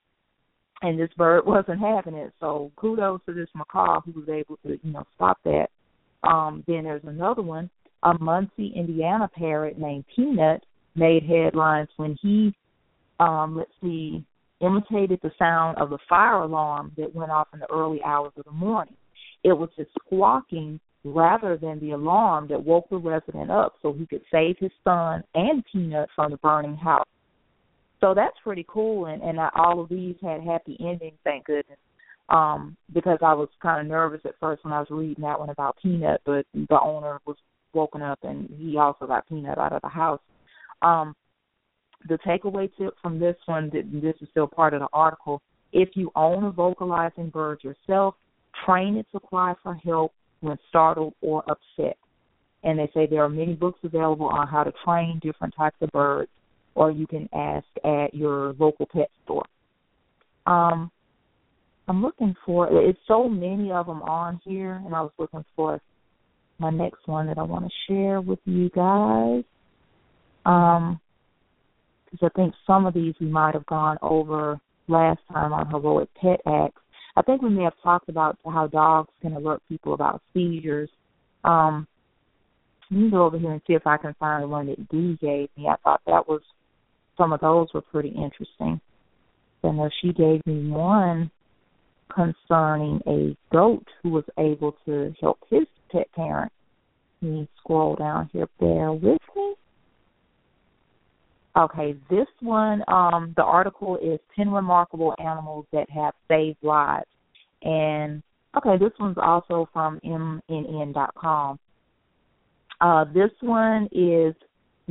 and 0.82 0.98
this 0.98 1.10
bird 1.16 1.42
wasn't 1.46 1.80
having 1.80 2.14
it. 2.14 2.32
So 2.40 2.72
kudos 2.76 3.20
to 3.26 3.34
this 3.34 3.48
macaw 3.54 4.00
who 4.00 4.12
was 4.12 4.28
able 4.28 4.56
to, 4.64 4.78
you 4.82 4.92
know, 4.92 5.04
stop 5.14 5.38
that. 5.44 5.68
Um, 6.22 6.64
then 6.66 6.84
there's 6.84 7.04
another 7.04 7.42
one, 7.42 7.70
a 8.02 8.14
Muncie, 8.18 8.72
Indiana 8.76 9.28
parrot 9.34 9.78
named 9.78 10.04
Peanut 10.14 10.64
made 10.94 11.22
headlines 11.22 11.88
when 11.96 12.16
he, 12.20 12.54
um, 13.20 13.56
let's 13.56 13.70
see, 13.80 14.24
imitated 14.60 15.18
the 15.22 15.30
sound 15.38 15.78
of 15.78 15.90
the 15.90 15.98
fire 16.08 16.42
alarm 16.42 16.92
that 16.98 17.14
went 17.14 17.30
off 17.30 17.48
in 17.54 17.60
the 17.60 17.72
early 17.72 18.02
hours 18.04 18.32
of 18.36 18.44
the 18.44 18.50
morning. 18.52 18.96
It 19.44 19.52
was 19.52 19.70
his 19.76 19.86
squawking 20.04 20.80
rather 21.04 21.56
than 21.56 21.80
the 21.80 21.92
alarm 21.92 22.48
that 22.48 22.62
woke 22.62 22.88
the 22.90 22.96
resident 22.96 23.50
up 23.50 23.74
so 23.80 23.92
he 23.92 24.06
could 24.06 24.22
save 24.30 24.56
his 24.58 24.72
son 24.84 25.22
and 25.34 25.64
Peanut 25.72 26.08
from 26.14 26.30
the 26.30 26.36
burning 26.38 26.76
house. 26.76 27.08
So 28.00 28.14
that's 28.14 28.36
pretty 28.42 28.64
cool, 28.68 29.06
and, 29.06 29.22
and 29.22 29.38
all 29.38 29.80
of 29.80 29.88
these 29.88 30.16
had 30.22 30.42
happy 30.42 30.76
endings, 30.80 31.18
thank 31.24 31.44
goodness 31.44 31.78
um, 32.30 32.76
because 32.92 33.18
I 33.22 33.34
was 33.34 33.48
kind 33.60 33.80
of 33.80 33.90
nervous 33.90 34.20
at 34.24 34.38
first 34.40 34.64
when 34.64 34.72
I 34.72 34.78
was 34.78 34.88
reading 34.90 35.22
that 35.22 35.38
one 35.38 35.50
about 35.50 35.76
Peanut, 35.82 36.20
but 36.24 36.46
the 36.54 36.80
owner 36.80 37.20
was 37.26 37.36
woken 37.74 38.02
up 38.02 38.20
and 38.22 38.48
he 38.56 38.76
also 38.78 39.06
got 39.06 39.28
Peanut 39.28 39.58
out 39.58 39.72
of 39.72 39.82
the 39.82 39.88
house. 39.88 40.20
Um, 40.82 41.14
the 42.08 42.18
takeaway 42.26 42.70
tip 42.78 42.94
from 43.02 43.18
this 43.18 43.36
one, 43.46 43.70
this 43.72 44.14
is 44.20 44.28
still 44.30 44.46
part 44.46 44.74
of 44.74 44.80
the 44.80 44.88
article. 44.92 45.42
If 45.72 45.90
you 45.94 46.10
own 46.16 46.44
a 46.44 46.50
vocalizing 46.50 47.28
bird 47.28 47.62
yourself, 47.62 48.14
train 48.64 48.96
it 48.96 49.06
to 49.12 49.20
cry 49.20 49.54
for 49.62 49.74
help 49.74 50.12
when 50.40 50.58
startled 50.68 51.14
or 51.20 51.42
upset. 51.50 51.96
And 52.62 52.78
they 52.78 52.90
say 52.92 53.06
there 53.06 53.24
are 53.24 53.28
many 53.28 53.54
books 53.54 53.78
available 53.82 54.26
on 54.26 54.46
how 54.46 54.64
to 54.64 54.72
train 54.84 55.20
different 55.22 55.54
types 55.56 55.76
of 55.80 55.90
birds, 55.90 56.30
or 56.74 56.90
you 56.90 57.06
can 57.06 57.28
ask 57.32 57.66
at 57.84 58.14
your 58.14 58.54
local 58.58 58.86
pet 58.86 59.10
store. 59.24 59.46
Um, 60.46 60.90
I'm 61.88 62.02
looking 62.02 62.34
for 62.44 62.68
it's 62.70 62.98
so 63.08 63.28
many 63.28 63.72
of 63.72 63.86
them 63.86 64.02
on 64.02 64.40
here, 64.44 64.80
and 64.84 64.94
I 64.94 65.00
was 65.00 65.12
looking 65.18 65.44
for 65.56 65.80
my 66.58 66.70
next 66.70 67.06
one 67.06 67.26
that 67.26 67.38
I 67.38 67.42
want 67.42 67.66
to 67.66 67.92
share 67.92 68.20
with 68.20 68.38
you 68.44 68.68
guys. 68.70 69.42
Um, 70.44 71.00
because 72.10 72.30
I 72.32 72.36
think 72.36 72.54
some 72.66 72.86
of 72.86 72.94
these 72.94 73.14
we 73.20 73.26
might 73.26 73.54
have 73.54 73.66
gone 73.66 73.96
over 74.02 74.60
last 74.88 75.20
time 75.32 75.52
on 75.52 75.68
Heroic 75.68 76.08
Pet 76.20 76.40
Acts. 76.46 76.80
I 77.20 77.22
think 77.22 77.42
we 77.42 77.50
may 77.50 77.64
have 77.64 77.74
talked 77.82 78.08
about 78.08 78.38
how 78.46 78.66
dogs 78.66 79.10
can 79.20 79.34
alert 79.34 79.60
people 79.68 79.92
about 79.92 80.22
seizures. 80.32 80.88
Um, 81.44 81.86
let 82.90 82.98
me 82.98 83.10
go 83.10 83.26
over 83.26 83.38
here 83.38 83.52
and 83.52 83.60
see 83.66 83.74
if 83.74 83.86
I 83.86 83.98
can 83.98 84.14
find 84.18 84.50
one 84.50 84.68
that 84.68 84.88
Dee 84.88 85.18
gave 85.20 85.50
me. 85.54 85.68
I 85.68 85.76
thought 85.84 86.00
that 86.06 86.26
was 86.26 86.40
some 87.18 87.34
of 87.34 87.40
those 87.40 87.68
were 87.74 87.82
pretty 87.82 88.08
interesting. 88.08 88.80
I 89.62 89.70
know 89.70 89.90
she 90.00 90.14
gave 90.14 90.40
me 90.46 90.70
one 90.70 91.30
concerning 92.08 93.02
a 93.06 93.36
goat 93.52 93.84
who 94.02 94.08
was 94.08 94.24
able 94.38 94.74
to 94.86 95.12
help 95.20 95.40
his 95.50 95.66
pet 95.92 96.10
parent. 96.16 96.50
Let 97.20 97.30
me 97.32 97.48
scroll 97.58 97.96
down 97.96 98.30
here. 98.32 98.48
Bear 98.58 98.92
with 98.92 99.20
me. 99.36 99.54
Okay, 101.56 101.96
this 102.08 102.28
one, 102.40 102.82
um, 102.86 103.34
the 103.36 103.42
article 103.42 103.98
is 104.00 104.20
10 104.36 104.50
Remarkable 104.50 105.14
Animals 105.18 105.66
That 105.72 105.90
Have 105.90 106.14
Saved 106.28 106.62
Lives. 106.62 107.08
And, 107.62 108.22
okay, 108.56 108.78
this 108.78 108.92
one's 109.00 109.16
also 109.20 109.68
from 109.72 109.98
MNN.com. 110.04 111.58
Uh, 112.80 113.04
this 113.12 113.30
one 113.40 113.88
is 113.90 114.34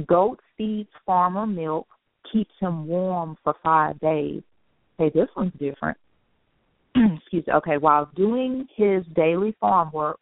Goat 0.05 0.39
Feeds 0.57 0.89
Farmer 1.05 1.47
Milk, 1.47 1.87
Keeps 2.31 2.53
Him 2.59 2.87
Warm 2.87 3.37
for 3.41 3.55
Five 3.63 3.97
Days. 4.01 4.43
Okay, 4.99 5.17
this 5.17 5.29
one's 5.37 5.53
different. 5.53 5.97
Excuse 6.95 7.47
me. 7.47 7.53
Okay, 7.53 7.77
while 7.77 8.11
doing 8.17 8.67
his 8.75 9.05
daily 9.15 9.55
farm 9.61 9.91
work, 9.93 10.19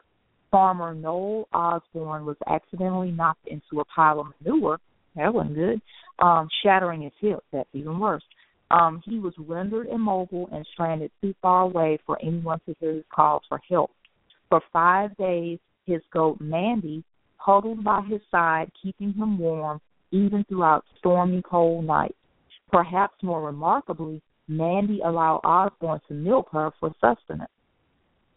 farmer 0.51 0.93
Noel 0.93 1.47
Osborne 1.51 2.25
was 2.25 2.37
accidentally 2.47 3.11
knocked 3.11 3.47
into 3.47 3.81
a 3.81 3.85
pile 3.85 4.19
of 4.19 4.27
manure. 4.39 4.79
That 5.15 5.33
wasn't 5.33 5.55
good 5.55 5.81
um, 6.19 6.47
shattering 6.63 7.01
his 7.01 7.13
hip. 7.19 7.39
That's 7.51 7.69
even 7.73 7.99
worse. 7.99 8.23
Um, 8.69 9.01
he 9.05 9.19
was 9.19 9.33
rendered 9.37 9.87
immobile 9.87 10.49
and 10.51 10.65
stranded 10.73 11.11
too 11.21 11.33
far 11.41 11.63
away 11.63 11.99
for 12.05 12.17
anyone 12.21 12.59
to 12.65 12.75
hear 12.79 12.93
his 12.93 13.05
calls 13.13 13.43
for 13.47 13.61
help. 13.69 13.91
For 14.49 14.61
five 14.73 15.15
days, 15.17 15.59
his 15.85 16.01
goat 16.11 16.39
Mandy 16.41 17.03
huddled 17.37 17.83
by 17.83 18.01
his 18.09 18.19
side, 18.29 18.69
keeping 18.81 19.13
him 19.13 19.37
warm 19.37 19.79
even 20.11 20.43
throughout 20.47 20.83
stormy, 20.97 21.41
cold 21.41 21.85
nights. 21.85 22.15
Perhaps 22.71 23.23
more 23.23 23.41
remarkably, 23.41 24.21
Mandy 24.47 25.01
allowed 25.03 25.41
Osborne 25.43 26.01
to 26.07 26.13
milk 26.13 26.49
her 26.51 26.71
for 26.79 26.93
sustenance. 27.01 27.51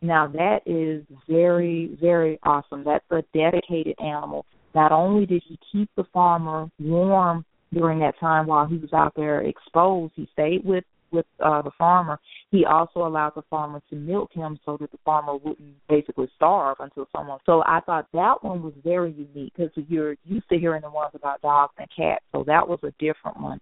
Now 0.02 0.26
that 0.28 0.60
is 0.66 1.04
very, 1.28 1.96
very 2.00 2.38
awesome. 2.42 2.84
That's 2.84 3.04
a 3.10 3.22
dedicated 3.36 4.00
animal. 4.00 4.46
Not 4.74 4.92
only 4.92 5.26
did 5.26 5.42
he 5.46 5.58
keep 5.72 5.90
the 5.96 6.04
farmer 6.12 6.70
warm 6.78 7.44
during 7.72 7.98
that 8.00 8.18
time 8.18 8.46
while 8.46 8.66
he 8.66 8.76
was 8.76 8.92
out 8.92 9.12
there 9.16 9.42
exposed. 9.42 10.12
He 10.16 10.28
stayed 10.32 10.64
with 10.64 10.84
with 11.12 11.26
uh, 11.44 11.62
the 11.62 11.70
farmer. 11.76 12.18
He 12.50 12.64
also 12.64 13.06
allowed 13.06 13.32
the 13.34 13.42
farmer 13.50 13.82
to 13.90 13.96
milk 13.96 14.30
him 14.32 14.58
so 14.64 14.76
that 14.80 14.92
the 14.92 14.98
farmer 15.04 15.34
wouldn't 15.34 15.74
basically 15.88 16.28
starve 16.36 16.76
until 16.80 17.06
someone. 17.14 17.40
So 17.46 17.62
I 17.66 17.80
thought 17.80 18.06
that 18.12 18.42
one 18.42 18.62
was 18.62 18.74
very 18.84 19.12
unique 19.12 19.52
because 19.56 19.72
you're 19.88 20.14
used 20.24 20.48
to 20.50 20.58
hearing 20.58 20.82
the 20.82 20.90
ones 20.90 21.12
about 21.14 21.42
dogs 21.42 21.74
and 21.78 21.88
cats. 21.94 22.24
So 22.32 22.44
that 22.46 22.66
was 22.66 22.78
a 22.82 22.92
different 22.98 23.40
one. 23.40 23.60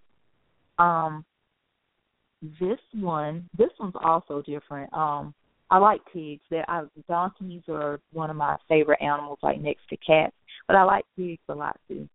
Um, 0.77 1.25
this 2.59 2.79
one, 2.93 3.49
this 3.57 3.69
one's 3.79 3.95
also 4.01 4.41
different. 4.43 4.93
Um, 4.93 5.33
I 5.71 5.77
like 5.77 6.01
pigs. 6.11 6.41
That 6.49 6.67
donkeys 7.07 7.63
are 7.67 7.99
one 8.13 8.29
of 8.29 8.35
my 8.35 8.57
favorite 8.67 9.01
animals, 9.01 9.39
like 9.43 9.59
next 9.59 9.87
to 9.89 9.97
cats. 9.97 10.35
But 10.67 10.75
I 10.75 10.83
like 10.83 11.05
pigs 11.15 11.41
a 11.49 11.55
lot 11.55 11.79
too. 11.87 12.07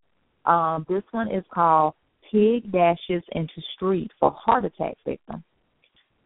Um, 0.47 0.85
this 0.89 1.03
one 1.11 1.31
is 1.31 1.45
called 1.53 1.95
Pig 2.31 2.71
Dashes 2.71 3.23
into 3.33 3.55
Street 3.75 4.11
for 4.19 4.31
Heart 4.33 4.67
Attack 4.67 4.97
Victim. 5.07 5.43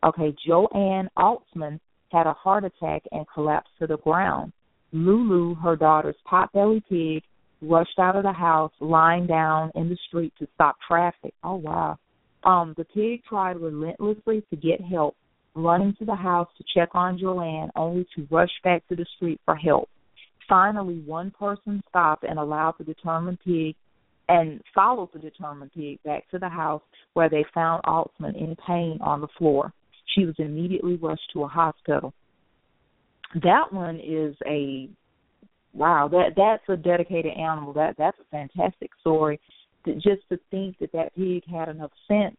Okay, 0.05 0.35
Joanne 0.47 1.09
Altman 1.17 1.81
had 2.13 2.27
a 2.27 2.33
heart 2.33 2.65
attack 2.65 3.03
and 3.13 3.27
collapsed 3.33 3.71
to 3.81 3.87
the 3.87 3.99
ground. 3.99 4.53
Lulu, 4.93 5.55
her 5.57 5.77
daughter's 5.77 6.17
potbelly 6.31 6.83
pig, 6.89 7.23
rushed 7.61 7.99
out 7.99 8.17
of 8.17 8.23
the 8.23 8.33
house, 8.33 8.73
lying 8.81 9.27
down 9.27 9.71
in 9.75 9.89
the 9.89 9.99
street 10.07 10.33
to 10.39 10.47
stop 10.55 10.77
traffic. 10.87 11.35
Oh 11.45 11.57
wow. 11.57 11.99
Um, 12.45 12.75
the 12.77 12.85
pig 12.85 13.23
tried 13.29 13.61
relentlessly 13.61 14.43
to 14.51 14.57
get 14.57 14.81
help, 14.81 15.17
running 15.55 15.95
to 15.99 16.05
the 16.05 16.15
house 16.15 16.49
to 16.57 16.65
check 16.75 16.91
on 16.95 17.19
Joanne, 17.19 17.71
only 17.77 18.07
to 18.15 18.27
rush 18.31 18.53
back 18.63 18.87
to 18.89 18.97
the 18.97 19.07
street 19.17 19.41
for 19.45 19.57
help. 19.57 19.89
Finally, 20.49 21.03
one 21.05 21.33
person 21.39 21.83
stopped 21.89 22.25
and 22.25 22.39
allowed 22.39 22.75
the 22.79 22.85
determined 22.85 23.39
pig 23.45 23.75
and 24.29 24.61
followed 24.75 25.11
the 25.13 25.19
determined 25.19 25.73
pig 25.73 26.03
back 26.03 26.29
to 26.31 26.39
the 26.39 26.49
house 26.49 26.83
where 27.15 27.29
they 27.29 27.45
found 27.55 27.83
Altman 27.85 28.37
in 28.37 28.57
pain 28.67 28.99
on 29.01 29.21
the 29.21 29.29
floor. 29.39 29.73
She 30.15 30.25
was 30.25 30.35
immediately 30.39 30.97
rushed 30.97 31.31
to 31.33 31.45
a 31.45 31.49
hospital. 31.49 32.13
That 33.43 33.73
one 33.73 33.97
is 33.97 34.35
a 34.47 34.89
wow. 35.75 36.09
That 36.09 36.31
that's 36.37 36.63
a 36.69 36.77
dedicated 36.77 37.33
animal. 37.37 37.73
That 37.73 37.95
that's 37.99 38.19
a 38.21 38.31
fantastic 38.31 38.91
story. 39.01 39.41
Just 39.87 40.29
to 40.31 40.39
think 40.51 40.79
that 40.81 40.93
that 40.93 41.15
pig 41.15 41.45
had 41.51 41.69
enough 41.69 41.93
sense 42.07 42.37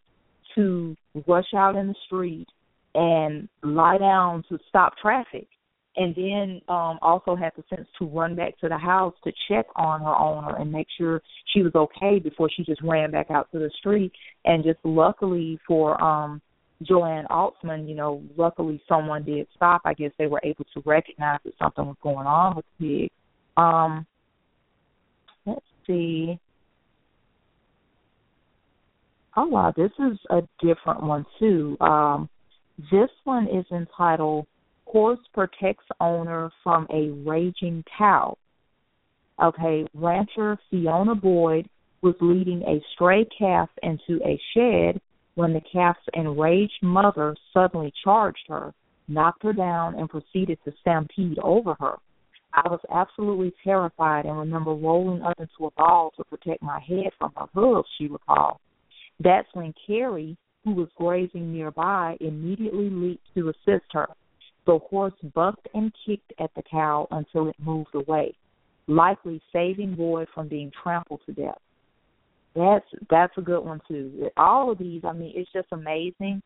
to 0.55 0.95
rush 1.27 1.53
out 1.55 1.75
in 1.75 1.87
the 1.87 1.95
street 2.05 2.47
and 2.95 3.47
lie 3.63 3.97
down 3.97 4.43
to 4.49 4.57
stop 4.67 4.93
traffic 4.97 5.47
and 5.95 6.15
then 6.15 6.61
um 6.67 6.99
also 7.01 7.35
had 7.35 7.51
the 7.57 7.63
sense 7.73 7.87
to 7.97 8.05
run 8.05 8.35
back 8.35 8.57
to 8.59 8.69
the 8.69 8.77
house 8.77 9.13
to 9.23 9.31
check 9.47 9.65
on 9.75 10.01
her 10.01 10.15
owner 10.15 10.55
and 10.57 10.71
make 10.71 10.87
sure 10.97 11.21
she 11.53 11.61
was 11.61 11.73
okay 11.75 12.19
before 12.19 12.49
she 12.49 12.63
just 12.63 12.81
ran 12.83 13.11
back 13.11 13.31
out 13.31 13.51
to 13.51 13.59
the 13.59 13.71
street 13.77 14.11
and 14.45 14.63
just 14.63 14.79
luckily 14.83 15.59
for 15.67 16.01
um 16.03 16.41
Joanne 16.81 17.25
Altman, 17.29 17.89
you 17.89 17.95
know, 17.95 18.23
luckily 18.37 18.81
someone 18.87 19.23
did 19.23 19.47
stop. 19.53 19.81
I 19.83 19.93
guess 19.93 20.11
they 20.17 20.27
were 20.27 20.39
able 20.43 20.65
to 20.73 20.81
recognize 20.85 21.39
that 21.43 21.53
something 21.61 21.85
was 21.85 21.97
going 22.01 22.25
on 22.25 22.55
with 22.55 22.65
the 22.79 23.01
pig. 23.01 23.11
Um 23.57 24.05
let's 25.45 25.65
see. 25.85 26.39
Oh 29.35 29.47
wow, 29.47 29.73
this 29.75 29.91
is 29.99 30.17
a 30.29 30.41
different 30.61 31.03
one 31.03 31.25
too. 31.39 31.75
Um 31.81 32.29
this 32.91 33.09
one 33.25 33.47
is 33.47 33.65
entitled 33.71 34.47
horse 34.89 35.19
protects 35.33 35.85
owner 35.99 36.49
from 36.63 36.87
a 36.91 37.11
raging 37.29 37.83
cow. 37.97 38.35
Okay, 39.41 39.85
rancher 39.93 40.57
Fiona 40.69 41.15
Boyd 41.15 41.69
was 42.01 42.15
leading 42.19 42.61
a 42.63 42.81
stray 42.93 43.25
calf 43.37 43.69
into 43.83 44.19
a 44.25 44.39
shed 44.53 44.99
when 45.35 45.53
the 45.53 45.61
calf's 45.71 45.99
enraged 46.13 46.81
mother 46.81 47.35
suddenly 47.53 47.93
charged 48.03 48.45
her, 48.47 48.73
knocked 49.07 49.43
her 49.43 49.53
down, 49.53 49.95
and 49.95 50.09
proceeded 50.09 50.57
to 50.65 50.73
stampede 50.81 51.37
over 51.39 51.75
her. 51.79 51.95
I 52.53 52.67
was 52.67 52.79
absolutely 52.91 53.53
terrified 53.63 54.25
and 54.25 54.37
remember 54.37 54.71
rolling 54.71 55.21
up 55.21 55.39
into 55.39 55.67
a 55.67 55.71
ball 55.77 56.11
to 56.17 56.23
protect 56.23 56.63
my 56.63 56.79
head 56.79 57.11
from 57.17 57.31
her 57.37 57.45
hooves, 57.53 57.87
she 57.97 58.07
recalled. 58.07 58.57
That's 59.19 59.47
when 59.53 59.73
Carrie, 59.85 60.35
who 60.63 60.71
was 60.71 60.89
grazing 60.97 61.53
nearby, 61.53 62.17
immediately 62.19 62.89
leaped 62.89 63.27
to 63.35 63.49
assist 63.49 63.85
her. 63.91 64.07
The 64.69 64.77
horse 64.77 65.13
bucked 65.33 65.67
and 65.73 65.91
kicked 66.05 66.31
at 66.39 66.51
the 66.55 66.61
cow 66.61 67.07
until 67.09 67.47
it 67.49 67.55
moved 67.57 67.95
away, 67.95 68.35
likely 68.85 69.41
saving 69.51 69.95
Boyd 69.95 70.27
from 70.35 70.47
being 70.47 70.71
trampled 70.83 71.21
to 71.25 71.33
death. 71.33 71.57
That's 72.55 72.85
that's 73.09 73.33
a 73.39 73.41
good 73.41 73.61
one 73.61 73.81
too. 73.87 74.29
All 74.37 74.69
of 74.69 74.77
these, 74.77 75.01
I 75.03 75.13
mean, 75.13 75.33
it's 75.35 75.51
just 75.51 75.69
amazing 75.71 76.43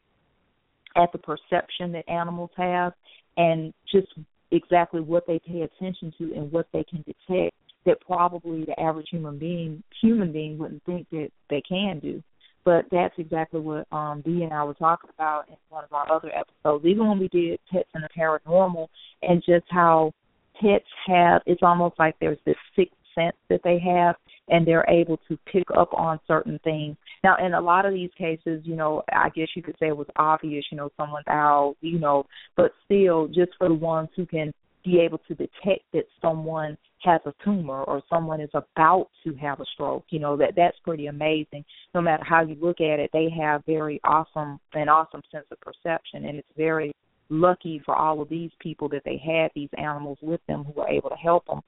at 0.96 1.12
the 1.12 1.18
perception 1.18 1.92
that 1.92 2.08
animals 2.08 2.52
have 2.56 2.94
and 3.36 3.74
just 3.92 4.08
exactly 4.52 5.02
what 5.02 5.28
they 5.28 5.42
pay 5.46 5.64
attention 5.64 6.14
to 6.18 6.34
and 6.34 6.50
what 6.50 6.68
they 6.72 6.86
can 6.86 7.04
detect 7.04 7.54
that 7.86 8.00
probably 8.00 8.64
the 8.64 8.80
average 8.80 9.10
human 9.12 9.38
being 9.38 9.84
human 10.02 10.32
being 10.32 10.58
wouldn't 10.58 10.86
think 10.86 11.10
that 11.12 11.28
they 11.50 11.62
can 11.68 12.00
do. 12.00 12.24
But 12.66 12.86
that's 12.92 13.14
exactly 13.18 13.60
what 13.60 13.88
um 13.92 14.22
Dee 14.26 14.44
and 14.44 14.54
I 14.54 14.64
were 14.64 14.74
talking 14.74 15.10
about 15.14 15.48
in 15.50 15.56
one 15.70 15.84
of 15.84 15.94
our 15.94 16.12
other 16.12 16.32
episodes, 16.34 16.86
even 16.86 17.08
when 17.08 17.20
we 17.20 17.28
did 17.28 17.60
pets 17.72 17.90
and 17.94 18.04
the 18.04 18.10
paranormal 18.18 18.88
and 19.22 19.44
just 19.46 19.66
how 19.70 20.14
pets 20.62 20.86
have 21.08 21.42
it's 21.46 21.64
almost 21.64 21.96
like 22.00 22.16
there's 22.20 22.38
this 22.46 22.56
sixth 22.76 22.96
sense 23.16 23.36
that 23.50 23.62
they 23.64 23.80
have 23.80 24.16
and 24.50 24.68
they're 24.68 24.86
able 24.90 25.18
to 25.28 25.38
pick 25.52 25.66
up 25.78 25.94
on 25.94 26.20
certain 26.28 26.60
things. 26.64 26.96
Now 27.24 27.36
in 27.44 27.54
a 27.54 27.62
lot 27.62 27.86
of 27.86 27.94
these 27.94 28.10
cases, 28.18 28.62
you 28.64 28.76
know, 28.76 29.04
I 29.12 29.30
guess 29.30 29.48
you 29.56 29.64
could 29.64 29.76
say 29.80 29.88
it 29.88 29.98
was 29.98 30.08
obvious, 30.16 30.66
you 30.72 30.78
know, 30.78 30.90
someone's 30.98 31.28
out, 31.28 31.76
you 31.82 32.00
know, 32.00 32.26
but 32.56 32.72
still 32.86 33.28
just 33.28 33.52
for 33.58 33.68
the 33.70 33.74
ones 33.74 34.10
who 34.16 34.26
can 34.26 34.54
be 34.84 35.00
able 35.00 35.20
to 35.20 35.36
detect 35.36 35.84
that 35.94 36.06
someone 36.22 36.78
has 37.04 37.22
a 37.26 37.34
tumor 37.44 37.84
or 37.84 38.02
someone 38.10 38.42
is 38.42 38.50
about 38.54 39.10
to 39.24 39.34
have 39.36 39.60
a 39.60 39.66
stroke. 39.74 40.06
You 40.10 40.20
know, 40.20 40.38
that 40.38 40.54
that's 40.56 40.78
pretty 40.84 41.08
amazing. 41.08 41.66
No 41.94 42.02
matter 42.02 42.24
how 42.24 42.42
you 42.42 42.56
look 42.62 42.82
at 42.82 43.00
it, 43.00 43.10
they 43.14 43.30
have 43.30 43.66
very 43.66 44.00
awesome 44.04 44.60
an 44.74 44.90
awesome 44.90 45.22
sense 45.32 45.46
of 45.52 45.60
perception 45.62 46.26
and 46.26 46.38
it's 46.38 46.48
very 46.58 46.94
lucky 47.30 47.82
for 47.86 47.96
all 47.96 48.22
of 48.22 48.30
these 48.30 48.52
people 48.60 48.90
that 48.90 49.04
they 49.06 49.18
had 49.18 49.52
these 49.56 49.70
animals 49.78 50.18
with 50.22 50.42
them 50.48 50.64
who 50.64 50.74
were 50.74 50.88
able 50.88 51.10
to 51.10 51.16
help 51.16 51.46
them. 51.48 51.62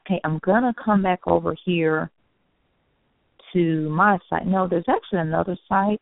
Okay, 0.00 0.20
I'm 0.24 0.38
gonna 0.44 0.74
come 0.84 1.02
back 1.02 1.20
over 1.26 1.56
here 1.64 2.10
to 3.52 3.88
my 3.88 4.18
site. 4.28 4.46
No, 4.46 4.68
there's 4.68 4.84
actually 4.88 5.20
another 5.20 5.56
site 5.68 6.00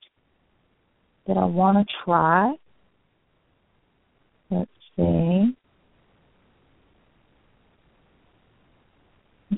that 1.27 1.37
I 1.37 1.45
want 1.45 1.79
to 1.79 1.95
try. 2.05 2.55
Let's 4.51 4.71
see. 4.97 5.57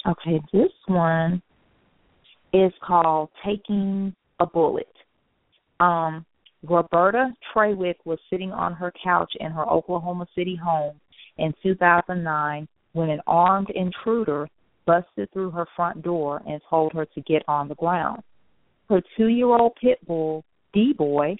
Okay, 0.06 0.40
this 0.52 0.72
one 0.86 1.42
is 2.52 2.72
called 2.82 3.30
Taking 3.44 4.14
a 4.40 4.46
Bullet. 4.46 4.92
Um, 5.80 6.24
Roberta 6.62 7.32
Trawick 7.52 7.96
was 8.04 8.18
sitting 8.30 8.52
on 8.52 8.72
her 8.74 8.92
couch 9.02 9.32
in 9.38 9.52
her 9.52 9.68
Oklahoma 9.68 10.26
City 10.34 10.56
home 10.56 10.94
in 11.38 11.52
2009 11.62 12.68
when 12.92 13.10
an 13.10 13.20
armed 13.26 13.70
intruder 13.70 14.48
busted 14.86 15.30
through 15.32 15.50
her 15.50 15.66
front 15.76 16.02
door 16.02 16.42
and 16.46 16.60
told 16.68 16.92
her 16.92 17.04
to 17.06 17.20
get 17.22 17.42
on 17.48 17.68
the 17.68 17.74
ground. 17.74 18.22
Her 18.88 19.02
two 19.16 19.28
year 19.28 19.48
old 19.48 19.74
pit 19.80 19.98
bull, 20.06 20.44
D 20.72 20.92
Boy, 20.92 21.36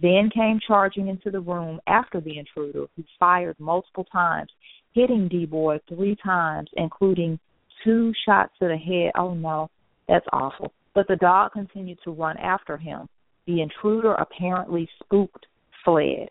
then 0.00 0.30
came 0.32 0.60
charging 0.66 1.08
into 1.08 1.30
the 1.30 1.40
room 1.40 1.80
after 1.86 2.20
the 2.20 2.38
intruder, 2.38 2.86
who 2.96 3.04
fired 3.18 3.56
multiple 3.58 4.04
times, 4.04 4.50
hitting 4.92 5.28
D 5.28 5.46
Boy 5.46 5.78
three 5.88 6.16
times, 6.22 6.68
including 6.76 7.38
two 7.84 8.12
shots 8.26 8.52
to 8.60 8.68
the 8.68 8.76
head. 8.76 9.12
Oh 9.16 9.34
no, 9.34 9.70
that's 10.08 10.26
awful. 10.32 10.72
But 10.94 11.08
the 11.08 11.16
dog 11.16 11.52
continued 11.52 11.98
to 12.04 12.10
run 12.10 12.36
after 12.38 12.76
him. 12.76 13.08
The 13.46 13.62
intruder 13.62 14.14
apparently 14.14 14.88
spooked, 15.02 15.46
fled. 15.84 16.28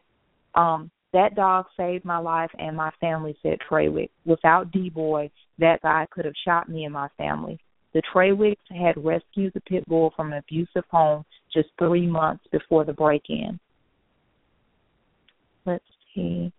Um, 0.56 0.92
that 1.14 1.36
dog 1.36 1.66
saved 1.78 2.06
my 2.06 2.18
life 2.18 2.52
and 2.60 2.76
my 2.76 2.92
family, 3.00 3.38
said 3.42 3.60
Trawick. 3.70 4.10
Without 4.26 4.72
D 4.72 4.90
Boy, 4.90 5.32
that 5.58 5.82
guy 5.82 6.06
could 6.12 6.26
have 6.26 6.34
shot 6.46 6.70
me 6.70 6.84
and 6.84 6.94
my 6.94 7.08
family. 7.18 7.60
The 7.94 8.02
Trawicks 8.14 8.58
had 8.70 9.04
rescued 9.04 9.54
the 9.54 9.62
pit 9.62 9.84
bull 9.88 10.14
from 10.16 10.34
an 10.34 10.40
abusive 10.40 10.84
home 10.92 11.24
just 11.52 11.70
three 11.80 12.06
months 12.06 12.44
before 12.52 12.84
the 12.84 12.94
break 12.94 13.24
in. 13.30 13.60
Let's 15.66 15.86
see. 16.14 16.52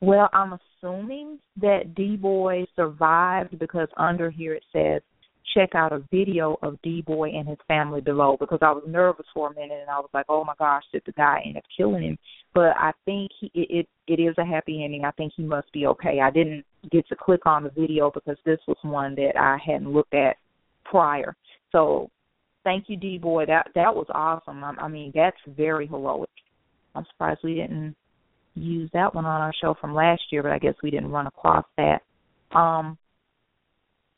Well, 0.00 0.28
I'm 0.32 0.58
assuming 0.82 1.38
that 1.60 1.94
D 1.94 2.16
Boy 2.16 2.66
survived 2.76 3.58
because 3.58 3.88
under 3.96 4.30
here 4.30 4.54
it 4.54 4.64
says 4.72 5.02
check 5.54 5.70
out 5.74 5.92
a 5.92 6.04
video 6.10 6.56
of 6.62 6.80
D 6.82 7.02
Boy 7.02 7.30
and 7.30 7.48
his 7.48 7.58
family 7.66 8.00
below 8.00 8.36
because 8.38 8.60
I 8.62 8.70
was 8.70 8.84
nervous 8.86 9.26
for 9.34 9.50
a 9.50 9.54
minute 9.54 9.78
and 9.80 9.90
I 9.90 9.98
was 9.98 10.10
like, 10.14 10.26
oh 10.28 10.44
my 10.44 10.54
gosh, 10.58 10.84
did 10.92 11.02
the 11.06 11.12
guy 11.12 11.42
end 11.44 11.56
up 11.56 11.64
killing 11.76 12.02
him? 12.02 12.18
But 12.54 12.76
I 12.76 12.92
think 13.04 13.30
he 13.40 13.50
it 13.54 13.88
it 14.06 14.20
is 14.20 14.34
a 14.38 14.44
happy 14.44 14.84
ending. 14.84 15.04
I 15.04 15.10
think 15.12 15.32
he 15.36 15.42
must 15.42 15.72
be 15.72 15.86
okay. 15.86 16.20
I 16.20 16.30
didn't 16.30 16.64
get 16.92 17.08
to 17.08 17.16
click 17.16 17.44
on 17.46 17.64
the 17.64 17.70
video 17.70 18.10
because 18.12 18.36
this 18.44 18.60
was 18.68 18.76
one 18.82 19.14
that 19.16 19.32
I 19.36 19.58
hadn't 19.64 19.92
looked 19.92 20.14
at 20.14 20.36
prior. 20.84 21.34
So 21.72 22.08
thank 22.62 22.84
you, 22.88 22.96
D 22.96 23.18
Boy. 23.18 23.46
That 23.46 23.68
that 23.74 23.94
was 23.94 24.06
awesome. 24.10 24.62
I, 24.62 24.74
I 24.78 24.88
mean, 24.88 25.12
that's 25.14 25.36
very 25.56 25.86
heroic. 25.86 26.30
I'm 26.94 27.04
surprised 27.10 27.40
we 27.42 27.54
didn't 27.54 27.96
use 28.58 28.90
that 28.92 29.14
one 29.14 29.24
on 29.24 29.40
our 29.40 29.52
show 29.60 29.74
from 29.80 29.94
last 29.94 30.22
year, 30.30 30.42
but 30.42 30.52
I 30.52 30.58
guess 30.58 30.74
we 30.82 30.90
didn't 30.90 31.10
run 31.10 31.26
across 31.26 31.64
that. 31.76 32.02
Um, 32.56 32.98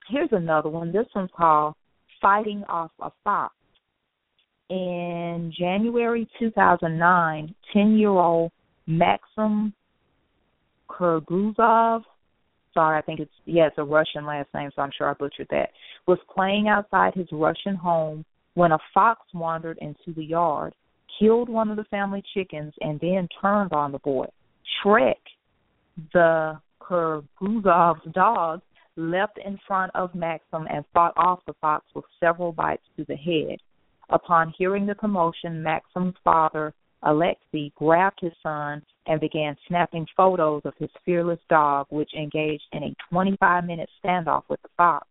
here's 0.08 0.32
another 0.32 0.68
one. 0.68 0.92
This 0.92 1.06
one's 1.14 1.30
called 1.36 1.74
Fighting 2.20 2.64
Off 2.68 2.90
a 3.00 3.10
Fox. 3.24 3.54
In 4.68 5.52
January 5.58 6.28
2009, 6.38 7.54
10 7.72 7.98
year 7.98 8.10
old 8.10 8.52
Maxim 8.86 9.74
Kurguzov, 10.88 12.02
sorry, 12.72 12.98
I 12.98 13.02
think 13.02 13.20
it's, 13.20 13.32
yeah, 13.46 13.66
it's 13.66 13.78
a 13.78 13.84
Russian 13.84 14.26
last 14.26 14.48
name, 14.54 14.70
so 14.74 14.82
I'm 14.82 14.90
sure 14.96 15.10
I 15.10 15.14
butchered 15.14 15.48
that, 15.50 15.70
was 16.06 16.18
playing 16.32 16.68
outside 16.68 17.14
his 17.14 17.26
Russian 17.32 17.74
home 17.74 18.24
when 18.54 18.72
a 18.72 18.78
fox 18.92 19.20
wandered 19.34 19.78
into 19.80 20.14
the 20.16 20.24
yard, 20.24 20.74
killed 21.20 21.48
one 21.48 21.70
of 21.70 21.76
the 21.76 21.84
family 21.84 22.22
chickens, 22.34 22.72
and 22.80 22.98
then 23.00 23.28
turned 23.40 23.72
on 23.72 23.92
the 23.92 23.98
boy. 23.98 24.26
Shrek, 24.82 25.14
the 26.12 26.58
Kurguzov's 26.80 28.12
dog, 28.12 28.62
leapt 28.96 29.38
in 29.44 29.58
front 29.66 29.92
of 29.94 30.14
Maxim 30.14 30.66
and 30.70 30.84
fought 30.92 31.14
off 31.16 31.40
the 31.46 31.54
fox 31.60 31.84
with 31.94 32.04
several 32.18 32.52
bites 32.52 32.82
to 32.96 33.04
the 33.04 33.16
head. 33.16 33.58
Upon 34.08 34.52
hearing 34.58 34.86
the 34.86 34.94
commotion, 34.94 35.62
Maxim's 35.62 36.16
father, 36.24 36.74
Alexei, 37.02 37.72
grabbed 37.76 38.18
his 38.20 38.32
son 38.42 38.82
and 39.06 39.20
began 39.20 39.56
snapping 39.68 40.06
photos 40.16 40.62
of 40.64 40.74
his 40.78 40.90
fearless 41.04 41.38
dog, 41.48 41.86
which 41.90 42.10
engaged 42.14 42.64
in 42.72 42.82
a 42.82 42.94
25 43.10 43.64
minute 43.64 43.88
standoff 44.04 44.42
with 44.48 44.60
the 44.62 44.68
fox. 44.76 45.06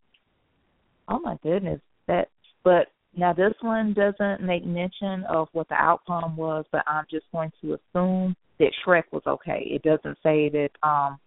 Oh 1.08 1.20
my 1.20 1.38
goodness, 1.42 1.82
that 2.08 2.30
but 2.64 2.88
now 3.20 3.34
this 3.34 3.54
one 3.62 3.94
doesn't 3.94 4.42
make 4.42 4.66
mention 4.66 5.24
of 5.30 5.50
what 5.52 5.68
the 5.70 5.76
outcome 5.76 6.38
was, 6.38 6.66
but 6.72 6.84
I'm 6.88 7.06
just 7.10 7.26
going 7.32 7.52
to 7.62 7.74
assume 7.74 8.36
that 8.60 8.72
Shrek 8.86 9.04
was 9.12 9.24
okay. 9.28 9.64
It 9.66 9.84
doesn't 9.84 10.18
say 10.24 10.50
that 10.50 10.70
um 10.84 11.20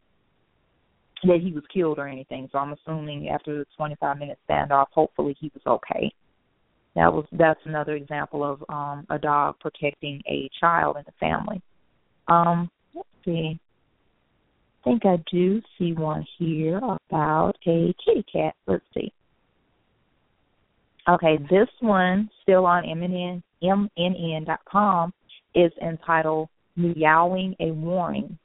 that 1.24 1.40
he 1.40 1.52
was 1.52 1.62
killed 1.72 1.98
or 1.98 2.08
anything. 2.08 2.48
So 2.50 2.58
I'm 2.58 2.72
assuming 2.72 3.28
after 3.28 3.58
the 3.58 3.66
25 3.76 4.18
minute 4.18 4.38
standoff, 4.48 4.86
hopefully 4.92 5.36
he 5.38 5.52
was 5.54 5.62
okay. 5.66 6.12
That 6.96 7.12
was 7.12 7.26
that's 7.32 7.60
another 7.64 7.94
example 7.94 8.44
of 8.44 8.64
um 8.68 9.06
a 9.10 9.18
dog 9.18 9.56
protecting 9.60 10.22
a 10.28 10.48
child 10.58 10.96
in 10.96 11.04
the 11.06 11.12
family. 11.20 11.62
Um, 12.28 12.70
let's 12.94 13.08
see. 13.24 13.58
I 14.80 14.84
think 14.84 15.06
I 15.06 15.16
do 15.30 15.60
see 15.78 15.92
one 15.92 16.26
here 16.38 16.78
about 16.78 17.52
a 17.66 17.94
kitty 18.04 18.24
cat. 18.32 18.54
Let's 18.66 18.84
see. 18.94 19.12
Okay, 21.08 21.38
this 21.50 21.68
one 21.80 22.30
still 22.42 22.64
on 22.64 22.84
MNN 22.84 23.42
MNN.com 23.62 25.12
is 25.54 25.72
entitled 25.80 26.48
"Meowing 26.76 27.56
a 27.60 27.70
Warning." 27.72 28.38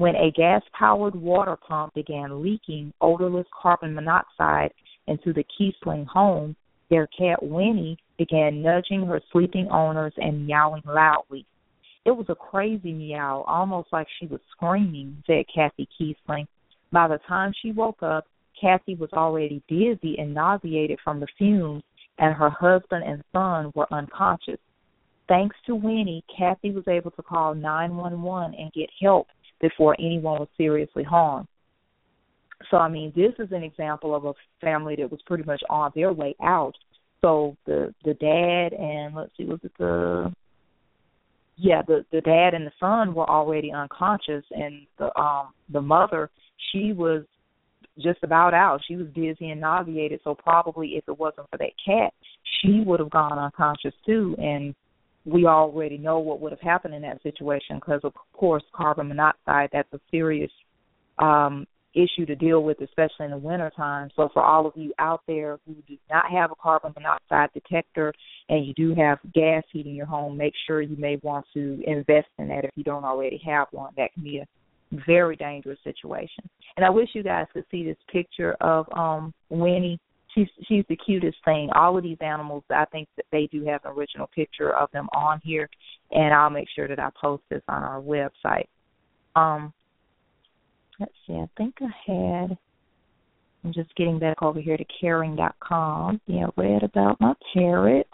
when 0.00 0.16
a 0.16 0.30
gas 0.30 0.62
powered 0.72 1.14
water 1.14 1.56
pump 1.56 1.92
began 1.92 2.42
leaking 2.42 2.90
odorless 3.02 3.46
carbon 3.52 3.94
monoxide 3.94 4.72
into 5.08 5.34
the 5.34 5.44
Kiesling 5.44 6.06
home, 6.06 6.56
their 6.88 7.06
cat 7.08 7.42
Winnie 7.42 7.98
began 8.16 8.62
nudging 8.62 9.04
her 9.04 9.20
sleeping 9.30 9.68
owners 9.68 10.14
and 10.16 10.46
meowing 10.46 10.80
loudly. 10.86 11.44
It 12.06 12.12
was 12.12 12.24
a 12.30 12.34
crazy 12.34 12.94
meow, 12.94 13.44
almost 13.46 13.88
like 13.92 14.06
she 14.18 14.26
was 14.26 14.40
screaming, 14.52 15.22
said 15.26 15.44
Kathy 15.54 15.86
Kiesling. 16.00 16.46
By 16.90 17.06
the 17.06 17.20
time 17.28 17.52
she 17.60 17.72
woke 17.72 18.02
up, 18.02 18.24
Kathy 18.60 18.94
was 18.94 19.10
already 19.12 19.62
dizzy 19.68 20.16
and 20.18 20.34
nauseated 20.34 20.98
from 21.02 21.20
the 21.20 21.26
fumes, 21.38 21.82
and 22.18 22.34
her 22.34 22.50
husband 22.50 23.04
and 23.04 23.22
son 23.32 23.72
were 23.74 23.92
unconscious. 23.92 24.58
Thanks 25.28 25.56
to 25.66 25.74
Winnie, 25.74 26.24
Kathy 26.36 26.72
was 26.72 26.88
able 26.88 27.12
to 27.12 27.22
call 27.22 27.54
911 27.54 28.54
and 28.58 28.72
get 28.72 28.90
help 29.00 29.28
before 29.60 29.94
anyone 29.98 30.40
was 30.40 30.48
seriously 30.56 31.04
harmed. 31.04 31.46
So 32.70 32.76
I 32.76 32.88
mean, 32.88 33.12
this 33.16 33.32
is 33.38 33.52
an 33.52 33.62
example 33.62 34.14
of 34.14 34.24
a 34.24 34.34
family 34.60 34.96
that 34.96 35.10
was 35.10 35.20
pretty 35.26 35.44
much 35.44 35.62
on 35.70 35.92
their 35.94 36.12
way 36.12 36.34
out. 36.42 36.74
So 37.22 37.56
the 37.66 37.94
the 38.04 38.14
dad 38.14 38.78
and 38.78 39.14
let's 39.14 39.32
see, 39.36 39.44
was 39.44 39.60
it 39.62 39.72
the 39.78 40.32
yeah, 41.56 41.82
the 41.86 42.04
the 42.10 42.20
dad 42.20 42.54
and 42.54 42.66
the 42.66 42.72
son 42.80 43.14
were 43.14 43.28
already 43.28 43.72
unconscious, 43.72 44.44
and 44.50 44.86
the 44.98 45.16
um 45.18 45.52
the 45.70 45.80
mother 45.80 46.30
she 46.72 46.92
was 46.92 47.24
just 48.02 48.22
about 48.22 48.54
out. 48.54 48.80
She 48.86 48.96
was 48.96 49.06
dizzy 49.14 49.50
and 49.50 49.60
nauseated, 49.60 50.20
so 50.24 50.34
probably 50.34 50.90
if 50.96 51.04
it 51.08 51.18
wasn't 51.18 51.48
for 51.50 51.58
that 51.58 51.72
cat, 51.84 52.12
she 52.60 52.82
would 52.84 53.00
have 53.00 53.10
gone 53.10 53.38
unconscious 53.38 53.94
too. 54.06 54.34
And 54.38 54.74
we 55.24 55.46
already 55.46 55.98
know 55.98 56.18
what 56.18 56.40
would 56.40 56.52
have 56.52 56.60
happened 56.60 56.94
in 56.94 57.02
that 57.02 57.22
situation 57.22 57.76
because, 57.76 58.00
of 58.04 58.12
course, 58.32 58.62
carbon 58.74 59.08
monoxide 59.08 59.70
that's 59.72 59.92
a 59.92 60.00
serious 60.10 60.50
um, 61.18 61.66
issue 61.94 62.24
to 62.26 62.34
deal 62.34 62.62
with, 62.62 62.80
especially 62.80 63.26
in 63.26 63.30
the 63.30 63.36
wintertime. 63.36 64.10
So, 64.16 64.28
for 64.32 64.42
all 64.42 64.66
of 64.66 64.72
you 64.76 64.92
out 64.98 65.22
there 65.26 65.58
who 65.66 65.74
do 65.86 65.96
not 66.10 66.30
have 66.30 66.50
a 66.50 66.54
carbon 66.54 66.92
monoxide 66.96 67.50
detector 67.52 68.12
and 68.48 68.66
you 68.66 68.72
do 68.74 68.94
have 68.94 69.18
gas 69.34 69.62
heating 69.72 69.92
in 69.92 69.96
your 69.96 70.06
home, 70.06 70.36
make 70.36 70.54
sure 70.66 70.80
you 70.80 70.96
may 70.96 71.18
want 71.22 71.46
to 71.54 71.82
invest 71.86 72.28
in 72.38 72.48
that 72.48 72.64
if 72.64 72.70
you 72.76 72.84
don't 72.84 73.04
already 73.04 73.40
have 73.44 73.68
one. 73.72 73.92
That 73.96 74.12
can 74.14 74.22
be 74.22 74.38
a 74.38 74.46
very 75.06 75.36
dangerous 75.36 75.78
situation. 75.84 76.48
And 76.76 76.84
I 76.84 76.90
wish 76.90 77.10
you 77.12 77.22
guys 77.22 77.46
could 77.52 77.64
see 77.70 77.84
this 77.84 77.96
picture 78.10 78.54
of 78.60 78.86
um 78.92 79.32
Winnie 79.48 80.00
she's 80.34 80.48
she's 80.68 80.84
the 80.88 80.96
cutest 80.96 81.38
thing. 81.44 81.70
All 81.74 81.96
of 81.96 82.02
these 82.02 82.18
animals, 82.20 82.64
I 82.70 82.84
think 82.86 83.08
that 83.16 83.26
they 83.32 83.48
do 83.50 83.64
have 83.64 83.84
an 83.84 83.92
original 83.92 84.28
picture 84.34 84.74
of 84.74 84.90
them 84.92 85.08
on 85.12 85.40
here, 85.42 85.68
and 86.10 86.32
I'll 86.32 86.50
make 86.50 86.68
sure 86.74 86.88
that 86.88 86.98
I 86.98 87.10
post 87.20 87.42
this 87.50 87.62
on 87.68 87.82
our 87.82 88.00
website. 88.00 88.66
Um, 89.36 89.72
let's 90.98 91.12
see, 91.26 91.34
I 91.34 91.48
think 91.56 91.76
I 91.80 92.12
had 92.12 92.58
I'm 93.64 93.72
just 93.72 93.94
getting 93.94 94.18
back 94.18 94.42
over 94.42 94.60
here 94.60 94.76
to 94.76 94.84
caring.com. 95.00 96.20
Yeah, 96.26 96.46
read 96.56 96.82
about 96.82 97.20
my 97.20 97.34
parrot. 97.52 98.08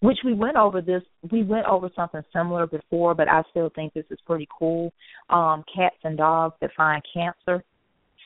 Which 0.00 0.18
we 0.24 0.32
went 0.32 0.56
over 0.56 0.80
this 0.80 1.02
we 1.30 1.42
went 1.42 1.66
over 1.66 1.90
something 1.94 2.22
similar 2.32 2.66
before, 2.66 3.14
but 3.14 3.28
I 3.28 3.42
still 3.50 3.70
think 3.74 3.92
this 3.92 4.06
is 4.10 4.18
pretty 4.26 4.48
cool. 4.58 4.92
Um, 5.28 5.62
cats 5.74 5.96
and 6.04 6.16
dogs 6.16 6.54
that 6.60 6.70
find 6.76 7.02
cancer. 7.12 7.62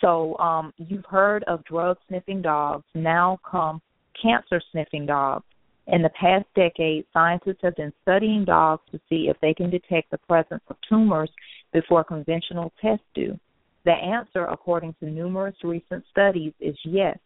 So 0.00 0.36
um, 0.38 0.72
you've 0.76 1.04
heard 1.06 1.42
of 1.44 1.64
drug 1.64 1.96
sniffing 2.08 2.42
dogs. 2.42 2.84
Now 2.94 3.40
come 3.48 3.80
cancer 4.20 4.60
sniffing 4.70 5.06
dogs. 5.06 5.44
In 5.86 6.00
the 6.00 6.10
past 6.10 6.46
decade, 6.54 7.04
scientists 7.12 7.60
have 7.62 7.76
been 7.76 7.92
studying 8.02 8.44
dogs 8.44 8.82
to 8.90 9.00
see 9.08 9.28
if 9.28 9.36
they 9.40 9.52
can 9.52 9.68
detect 9.68 10.10
the 10.10 10.18
presence 10.18 10.62
of 10.68 10.76
tumors 10.88 11.30
before 11.72 12.04
conventional 12.04 12.72
tests 12.80 13.04
do. 13.14 13.38
The 13.84 13.92
answer, 13.92 14.46
according 14.46 14.94
to 15.00 15.10
numerous 15.10 15.56
recent 15.62 16.04
studies, 16.10 16.52
is 16.58 16.76
yes. 16.84 17.18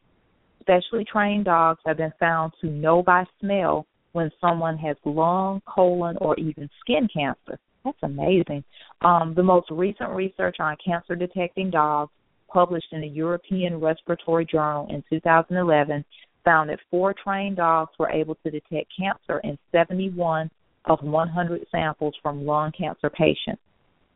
Specially 0.61 1.05
trained 1.05 1.45
dogs 1.45 1.81
have 1.87 1.99
been 1.99 2.13
found 2.19 2.53
to 2.61 2.67
know 2.67 3.03
by 3.03 3.25
smell 3.41 3.87
when 4.13 4.31
someone 4.41 4.77
has 4.79 4.97
lung, 5.05 5.63
colon, 5.67 6.17
or 6.21 6.39
even 6.39 6.69
skin 6.81 7.09
cancer. 7.13 7.59
That's 7.85 7.99
amazing. 8.03 8.65
Um, 9.03 9.35
the 9.35 9.43
most 9.43 9.71
recent 9.71 10.11
research 10.11 10.57
on 10.61 10.77
cancer 10.85 11.15
detecting 11.15 11.71
dogs, 11.71 12.13
published 12.53 12.93
in 12.93 13.03
the 13.03 13.09
European 13.09 13.79
Respiratory 13.79 14.47
Journal 14.47 14.87
in 14.91 15.05
2011, 15.11 16.05
found 16.45 16.71
that 16.71 16.79
four 16.91 17.15
trained 17.23 17.57
dogs 17.57 17.93
were 17.99 18.11
able 18.11 18.35
to 18.37 18.51
detect 18.51 18.91
cancer 18.99 19.41
in 19.45 19.59
71 19.71 20.51
of 20.87 20.99
100 21.03 21.67
samples 21.71 22.15
from 22.23 22.47
lung 22.47 22.73
cancer 22.77 23.11
patients. 23.11 23.61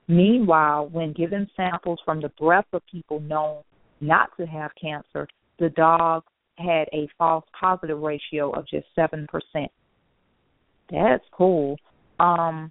Meanwhile, 0.09 0.89
when 0.91 1.13
given 1.13 1.49
samples 1.57 2.01
from 2.05 2.21
the 2.21 2.31
breath 2.31 2.67
of 2.73 2.83
people 2.91 3.21
known 3.21 3.63
not 4.01 4.31
to 4.39 4.47
have 4.47 4.71
cancer, 4.81 5.29
the 5.59 5.69
dogs 5.71 6.27
had 6.59 6.89
a 6.93 7.09
false 7.19 7.45
positive 7.59 7.99
ratio 7.99 8.51
of 8.51 8.67
just 8.67 8.87
7%. 8.97 9.27
That's 10.93 11.25
cool. 11.33 11.79
Um, 12.21 12.71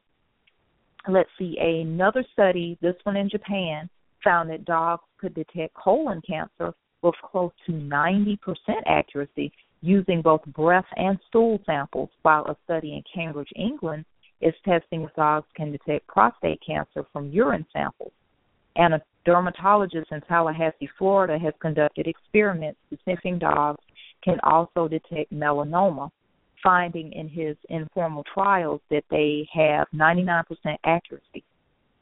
let's 1.08 1.30
see, 1.38 1.58
another 1.60 2.24
study, 2.34 2.78
this 2.82 2.96
one 3.04 3.18
in 3.18 3.30
Japan, 3.30 3.90
found 4.24 4.50
that 4.52 4.66
dogs 4.66 5.04
could 5.20 5.34
detect 5.34 5.74
colon 5.74 6.22
cancer 6.28 6.74
with 7.02 7.16
close 7.24 7.52
to 7.66 7.72
90% 7.72 8.38
accuracy 8.86 9.52
using 9.82 10.22
both 10.22 10.46
breath 10.46 10.86
and 10.96 11.18
stool 11.28 11.60
samples, 11.66 12.10
while 12.22 12.46
a 12.46 12.56
study 12.64 12.94
in 12.94 13.04
Cambridge, 13.14 13.50
England, 13.56 14.06
is 14.42 14.54
testing 14.64 15.02
if 15.02 15.14
dogs 15.16 15.48
can 15.56 15.72
detect 15.72 16.06
prostate 16.08 16.62
cancer 16.66 17.04
from 17.12 17.32
urine 17.32 17.66
samples. 17.74 18.12
And 18.76 18.94
a 18.94 19.02
dermatologist 19.26 20.12
in 20.12 20.22
Tallahassee, 20.22 20.90
Florida, 20.98 21.40
has 21.40 21.54
conducted 21.60 22.08
experiments 22.08 22.80
sniffing 23.04 23.40
dogs 23.40 23.84
can 24.24 24.40
also 24.44 24.88
detect 24.88 25.34
melanoma, 25.34 26.10
finding 26.64 27.12
in 27.14 27.28
his 27.28 27.56
informal 27.70 28.24
trials 28.34 28.82
that 28.90 29.04
they 29.10 29.48
have 29.54 29.88
99% 29.94 30.44
accuracy. 30.86 31.44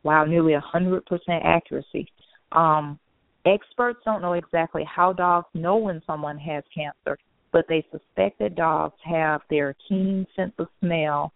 Wow, 0.03 0.25
nearly 0.25 0.53
100% 0.53 1.01
accuracy. 1.43 2.07
Um, 2.51 2.99
Experts 3.45 3.99
don't 4.03 4.21
know 4.21 4.33
exactly 4.33 4.83
how 4.83 5.13
dogs 5.13 5.47
know 5.53 5.77
when 5.77 6.01
someone 6.05 6.37
has 6.37 6.63
cancer, 6.75 7.17
but 7.51 7.65
they 7.69 7.85
suspect 7.91 8.37
that 8.39 8.55
dogs 8.55 8.95
have 9.03 9.41
their 9.49 9.75
keen 9.87 10.27
sense 10.35 10.53
of 10.59 10.67
smell. 10.79 11.31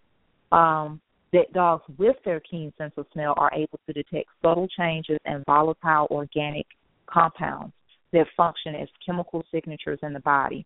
Um, 0.52 1.00
that 1.32 1.52
dogs 1.54 1.84
with 1.98 2.16
their 2.26 2.40
keen 2.42 2.72
sense 2.78 2.94
of 2.98 3.08
smell 3.14 3.34
are 3.38 3.52
able 3.54 3.80
to 3.88 3.94
detect 3.94 4.30
subtle 4.42 4.68
changes 4.78 5.18
in 5.26 5.44
volatile 5.48 6.08
organic 6.12 6.68
compounds 7.08 7.74
that 8.12 8.28
function 8.38 8.76
as 8.76 8.88
chemical 9.04 9.44
signatures 9.52 9.98
in 10.04 10.14
the 10.14 10.20
body. 10.20 10.64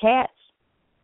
Cats 0.00 0.32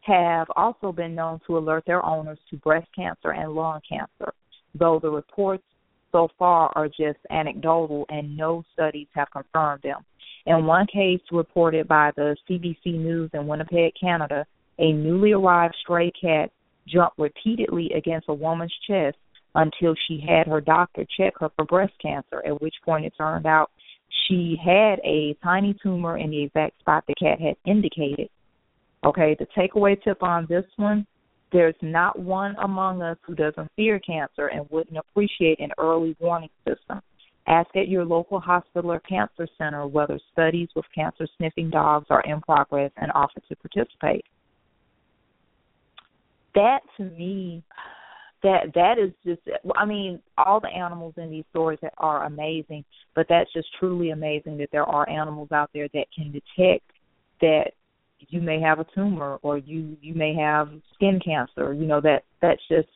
have 0.04 0.48
also 0.56 0.92
been 0.92 1.14
known 1.14 1.40
to 1.46 1.58
alert 1.58 1.84
their 1.86 2.04
owners 2.04 2.38
to 2.50 2.56
breast 2.56 2.88
cancer 2.94 3.32
and 3.32 3.52
lung 3.52 3.80
cancer, 3.88 4.32
though 4.74 4.98
the 5.00 5.10
reports 5.10 5.64
so 6.12 6.28
far 6.38 6.70
are 6.76 6.88
just 6.88 7.18
anecdotal 7.30 8.06
and 8.08 8.36
no 8.36 8.62
studies 8.72 9.08
have 9.14 9.28
confirmed 9.30 9.82
them. 9.82 10.04
In 10.46 10.66
one 10.66 10.86
case 10.86 11.20
reported 11.32 11.88
by 11.88 12.12
the 12.16 12.36
CBC 12.48 12.98
News 12.98 13.30
in 13.32 13.46
Winnipeg, 13.46 13.92
Canada, 13.98 14.46
a 14.78 14.92
newly 14.92 15.32
arrived 15.32 15.74
stray 15.82 16.10
cat 16.10 16.50
jumped 16.86 17.18
repeatedly 17.18 17.90
against 17.96 18.28
a 18.28 18.34
woman's 18.34 18.74
chest 18.86 19.16
until 19.54 19.94
she 20.06 20.22
had 20.26 20.46
her 20.46 20.60
doctor 20.60 21.06
check 21.16 21.32
her 21.38 21.48
for 21.56 21.64
breast 21.64 21.94
cancer, 22.00 22.42
at 22.46 22.60
which 22.60 22.74
point 22.84 23.06
it 23.06 23.14
turned 23.16 23.46
out 23.46 23.70
she 24.28 24.56
had 24.62 25.00
a 25.04 25.36
tiny 25.42 25.74
tumor 25.82 26.18
in 26.18 26.30
the 26.30 26.42
exact 26.42 26.78
spot 26.80 27.04
the 27.06 27.14
cat 27.14 27.40
had 27.40 27.56
indicated. 27.64 28.28
Okay, 29.04 29.36
the 29.38 29.46
takeaway 29.56 30.02
tip 30.02 30.22
on 30.22 30.46
this 30.48 30.64
one 30.76 31.06
there's 31.54 31.76
not 31.82 32.18
one 32.18 32.56
among 32.62 33.00
us 33.00 33.16
who 33.24 33.34
doesn't 33.34 33.70
fear 33.76 34.00
cancer 34.00 34.48
and 34.48 34.66
wouldn't 34.70 34.98
appreciate 34.98 35.60
an 35.60 35.70
early 35.78 36.16
warning 36.18 36.50
system. 36.66 37.00
Ask 37.46 37.68
at 37.76 37.86
your 37.86 38.04
local 38.04 38.40
hospital 38.40 38.90
or 38.90 38.98
cancer 39.00 39.46
center 39.56 39.86
whether 39.86 40.18
studies 40.32 40.68
with 40.74 40.84
cancer 40.92 41.28
sniffing 41.36 41.70
dogs 41.70 42.06
are 42.10 42.22
in 42.22 42.40
progress 42.40 42.90
and 42.96 43.12
offer 43.12 43.40
to 43.48 43.56
participate. 43.56 44.24
That 46.56 46.80
to 46.96 47.04
me, 47.04 47.62
that 48.42 48.72
that 48.74 48.98
is 48.98 49.12
just 49.24 49.42
I 49.76 49.84
mean, 49.84 50.20
all 50.36 50.58
the 50.58 50.68
animals 50.68 51.14
in 51.18 51.30
these 51.30 51.44
stories 51.50 51.78
are 51.98 52.24
amazing, 52.24 52.84
but 53.14 53.26
that's 53.28 53.52
just 53.52 53.68
truly 53.78 54.10
amazing 54.10 54.56
that 54.58 54.70
there 54.72 54.86
are 54.86 55.08
animals 55.08 55.52
out 55.52 55.70
there 55.72 55.88
that 55.94 56.06
can 56.16 56.32
detect 56.32 56.90
that 57.40 57.72
you 58.30 58.40
may 58.40 58.60
have 58.60 58.78
a 58.78 58.86
tumor 58.94 59.38
or 59.42 59.58
you 59.58 59.96
you 60.00 60.14
may 60.14 60.34
have 60.34 60.68
skin 60.94 61.20
cancer 61.24 61.72
you 61.72 61.86
know 61.86 62.00
that 62.00 62.22
that's 62.40 62.62
just 62.68 62.88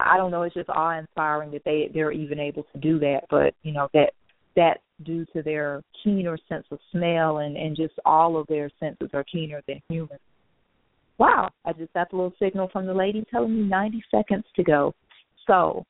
i 0.00 0.16
don't 0.16 0.30
know 0.30 0.42
it's 0.42 0.54
just 0.54 0.68
awe 0.70 0.98
inspiring 0.98 1.50
that 1.50 1.62
they 1.64 1.90
they're 1.92 2.12
even 2.12 2.38
able 2.38 2.64
to 2.72 2.78
do 2.78 2.98
that 2.98 3.20
but 3.30 3.54
you 3.62 3.72
know 3.72 3.88
that 3.92 4.12
that's 4.54 4.80
due 5.04 5.26
to 5.26 5.42
their 5.42 5.82
keener 6.02 6.38
sense 6.48 6.64
of 6.70 6.78
smell 6.90 7.38
and 7.38 7.56
and 7.56 7.76
just 7.76 7.94
all 8.04 8.36
of 8.36 8.46
their 8.46 8.70
senses 8.80 9.10
are 9.12 9.24
keener 9.24 9.62
than 9.66 9.80
humans 9.88 10.20
wow 11.18 11.48
i 11.64 11.72
just 11.72 11.92
got 11.92 12.10
the 12.10 12.16
little 12.16 12.32
signal 12.38 12.68
from 12.72 12.86
the 12.86 12.94
lady 12.94 13.24
telling 13.30 13.54
me 13.54 13.68
90 13.68 14.02
seconds 14.10 14.44
to 14.54 14.62
go 14.62 14.94
so 15.46 15.84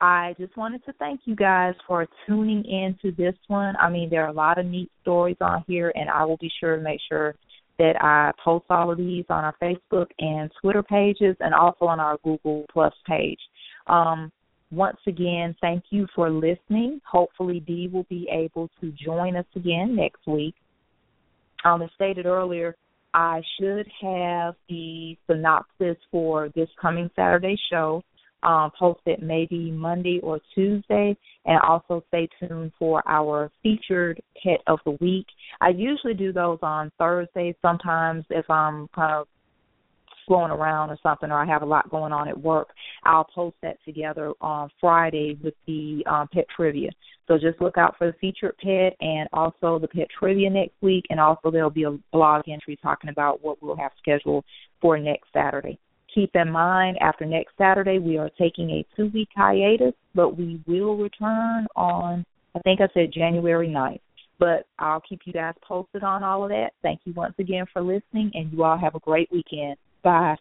I 0.00 0.34
just 0.38 0.56
wanted 0.56 0.84
to 0.84 0.92
thank 0.94 1.22
you 1.24 1.34
guys 1.34 1.74
for 1.86 2.06
tuning 2.26 2.64
in 2.64 2.96
to 3.02 3.10
this 3.16 3.34
one. 3.48 3.74
I 3.76 3.90
mean, 3.90 4.08
there 4.08 4.24
are 4.24 4.28
a 4.28 4.32
lot 4.32 4.58
of 4.58 4.66
neat 4.66 4.90
stories 5.02 5.38
on 5.40 5.64
here, 5.66 5.92
and 5.96 6.08
I 6.08 6.24
will 6.24 6.36
be 6.36 6.50
sure 6.60 6.76
to 6.76 6.82
make 6.82 7.00
sure 7.08 7.34
that 7.78 8.02
I 8.02 8.32
post 8.42 8.66
all 8.70 8.90
of 8.90 8.98
these 8.98 9.24
on 9.28 9.44
our 9.44 9.54
Facebook 9.62 10.06
and 10.18 10.50
Twitter 10.60 10.82
pages 10.82 11.36
and 11.40 11.54
also 11.54 11.86
on 11.86 12.00
our 12.00 12.18
Google 12.24 12.66
Plus 12.72 12.92
page. 13.06 13.40
Um, 13.86 14.32
once 14.70 14.98
again, 15.06 15.56
thank 15.60 15.84
you 15.90 16.06
for 16.14 16.28
listening. 16.30 17.00
Hopefully, 17.10 17.60
Dee 17.60 17.88
will 17.88 18.06
be 18.10 18.28
able 18.30 18.68
to 18.80 18.92
join 18.92 19.36
us 19.36 19.46
again 19.56 19.96
next 19.96 20.26
week. 20.26 20.54
Um, 21.64 21.82
as 21.82 21.90
stated 21.94 22.26
earlier, 22.26 22.76
I 23.14 23.40
should 23.58 23.86
have 24.02 24.54
the 24.68 25.16
synopsis 25.26 25.96
for 26.10 26.50
this 26.54 26.68
coming 26.80 27.10
Saturday 27.16 27.56
show 27.70 28.02
um, 28.42 28.70
posted 28.78 29.22
maybe 29.22 29.70
Monday 29.70 30.20
or 30.22 30.40
Tuesday, 30.54 31.16
and 31.44 31.60
also 31.60 32.04
stay 32.08 32.28
tuned 32.38 32.72
for 32.78 33.02
our 33.08 33.50
featured 33.62 34.20
pet 34.42 34.60
of 34.66 34.78
the 34.84 34.92
week. 35.00 35.26
I 35.60 35.70
usually 35.70 36.14
do 36.14 36.32
those 36.32 36.58
on 36.62 36.92
Thursdays. 36.98 37.54
Sometimes 37.62 38.24
if 38.30 38.48
I'm 38.50 38.88
kind 38.94 39.12
of 39.12 39.28
slowing 40.26 40.52
around 40.52 40.90
or 40.90 40.98
something, 41.02 41.30
or 41.30 41.42
I 41.42 41.46
have 41.46 41.62
a 41.62 41.66
lot 41.66 41.90
going 41.90 42.12
on 42.12 42.28
at 42.28 42.38
work, 42.38 42.68
I'll 43.04 43.24
post 43.24 43.56
that 43.62 43.78
together 43.84 44.32
on 44.40 44.68
Friday 44.80 45.38
with 45.42 45.54
the 45.66 46.04
um, 46.06 46.28
pet 46.32 46.44
trivia. 46.54 46.90
So 47.26 47.38
just 47.38 47.60
look 47.60 47.78
out 47.78 47.96
for 47.98 48.08
the 48.08 48.18
featured 48.18 48.56
pet 48.58 48.94
and 49.00 49.28
also 49.32 49.78
the 49.78 49.88
pet 49.88 50.08
trivia 50.18 50.50
next 50.50 50.74
week, 50.80 51.04
and 51.10 51.18
also 51.18 51.50
there'll 51.50 51.70
be 51.70 51.84
a 51.84 51.98
blog 52.12 52.48
entry 52.48 52.78
talking 52.80 53.10
about 53.10 53.42
what 53.42 53.62
we'll 53.62 53.76
have 53.76 53.92
scheduled 53.98 54.44
for 54.80 54.98
next 54.98 55.28
Saturday 55.32 55.78
keep 56.18 56.34
in 56.34 56.50
mind 56.50 56.98
after 57.00 57.24
next 57.24 57.52
Saturday 57.56 57.98
we 57.98 58.18
are 58.18 58.30
taking 58.38 58.70
a 58.70 58.86
two 58.96 59.08
week 59.14 59.28
hiatus, 59.36 59.94
but 60.14 60.36
we 60.36 60.60
will 60.66 60.96
return 60.96 61.66
on 61.76 62.24
I 62.56 62.60
think 62.60 62.80
I 62.80 62.88
said 62.92 63.12
January 63.12 63.68
9th. 63.68 64.00
But 64.40 64.66
I'll 64.78 65.00
keep 65.00 65.20
you 65.24 65.32
guys 65.32 65.54
posted 65.62 66.02
on 66.02 66.24
all 66.24 66.44
of 66.44 66.50
that. 66.50 66.70
Thank 66.82 67.00
you 67.04 67.12
once 67.12 67.34
again 67.38 67.66
for 67.72 67.82
listening 67.82 68.32
and 68.34 68.52
you 68.52 68.64
all 68.64 68.78
have 68.78 68.94
a 68.94 69.00
great 69.00 69.30
weekend. 69.30 69.76
Bye. 70.02 70.36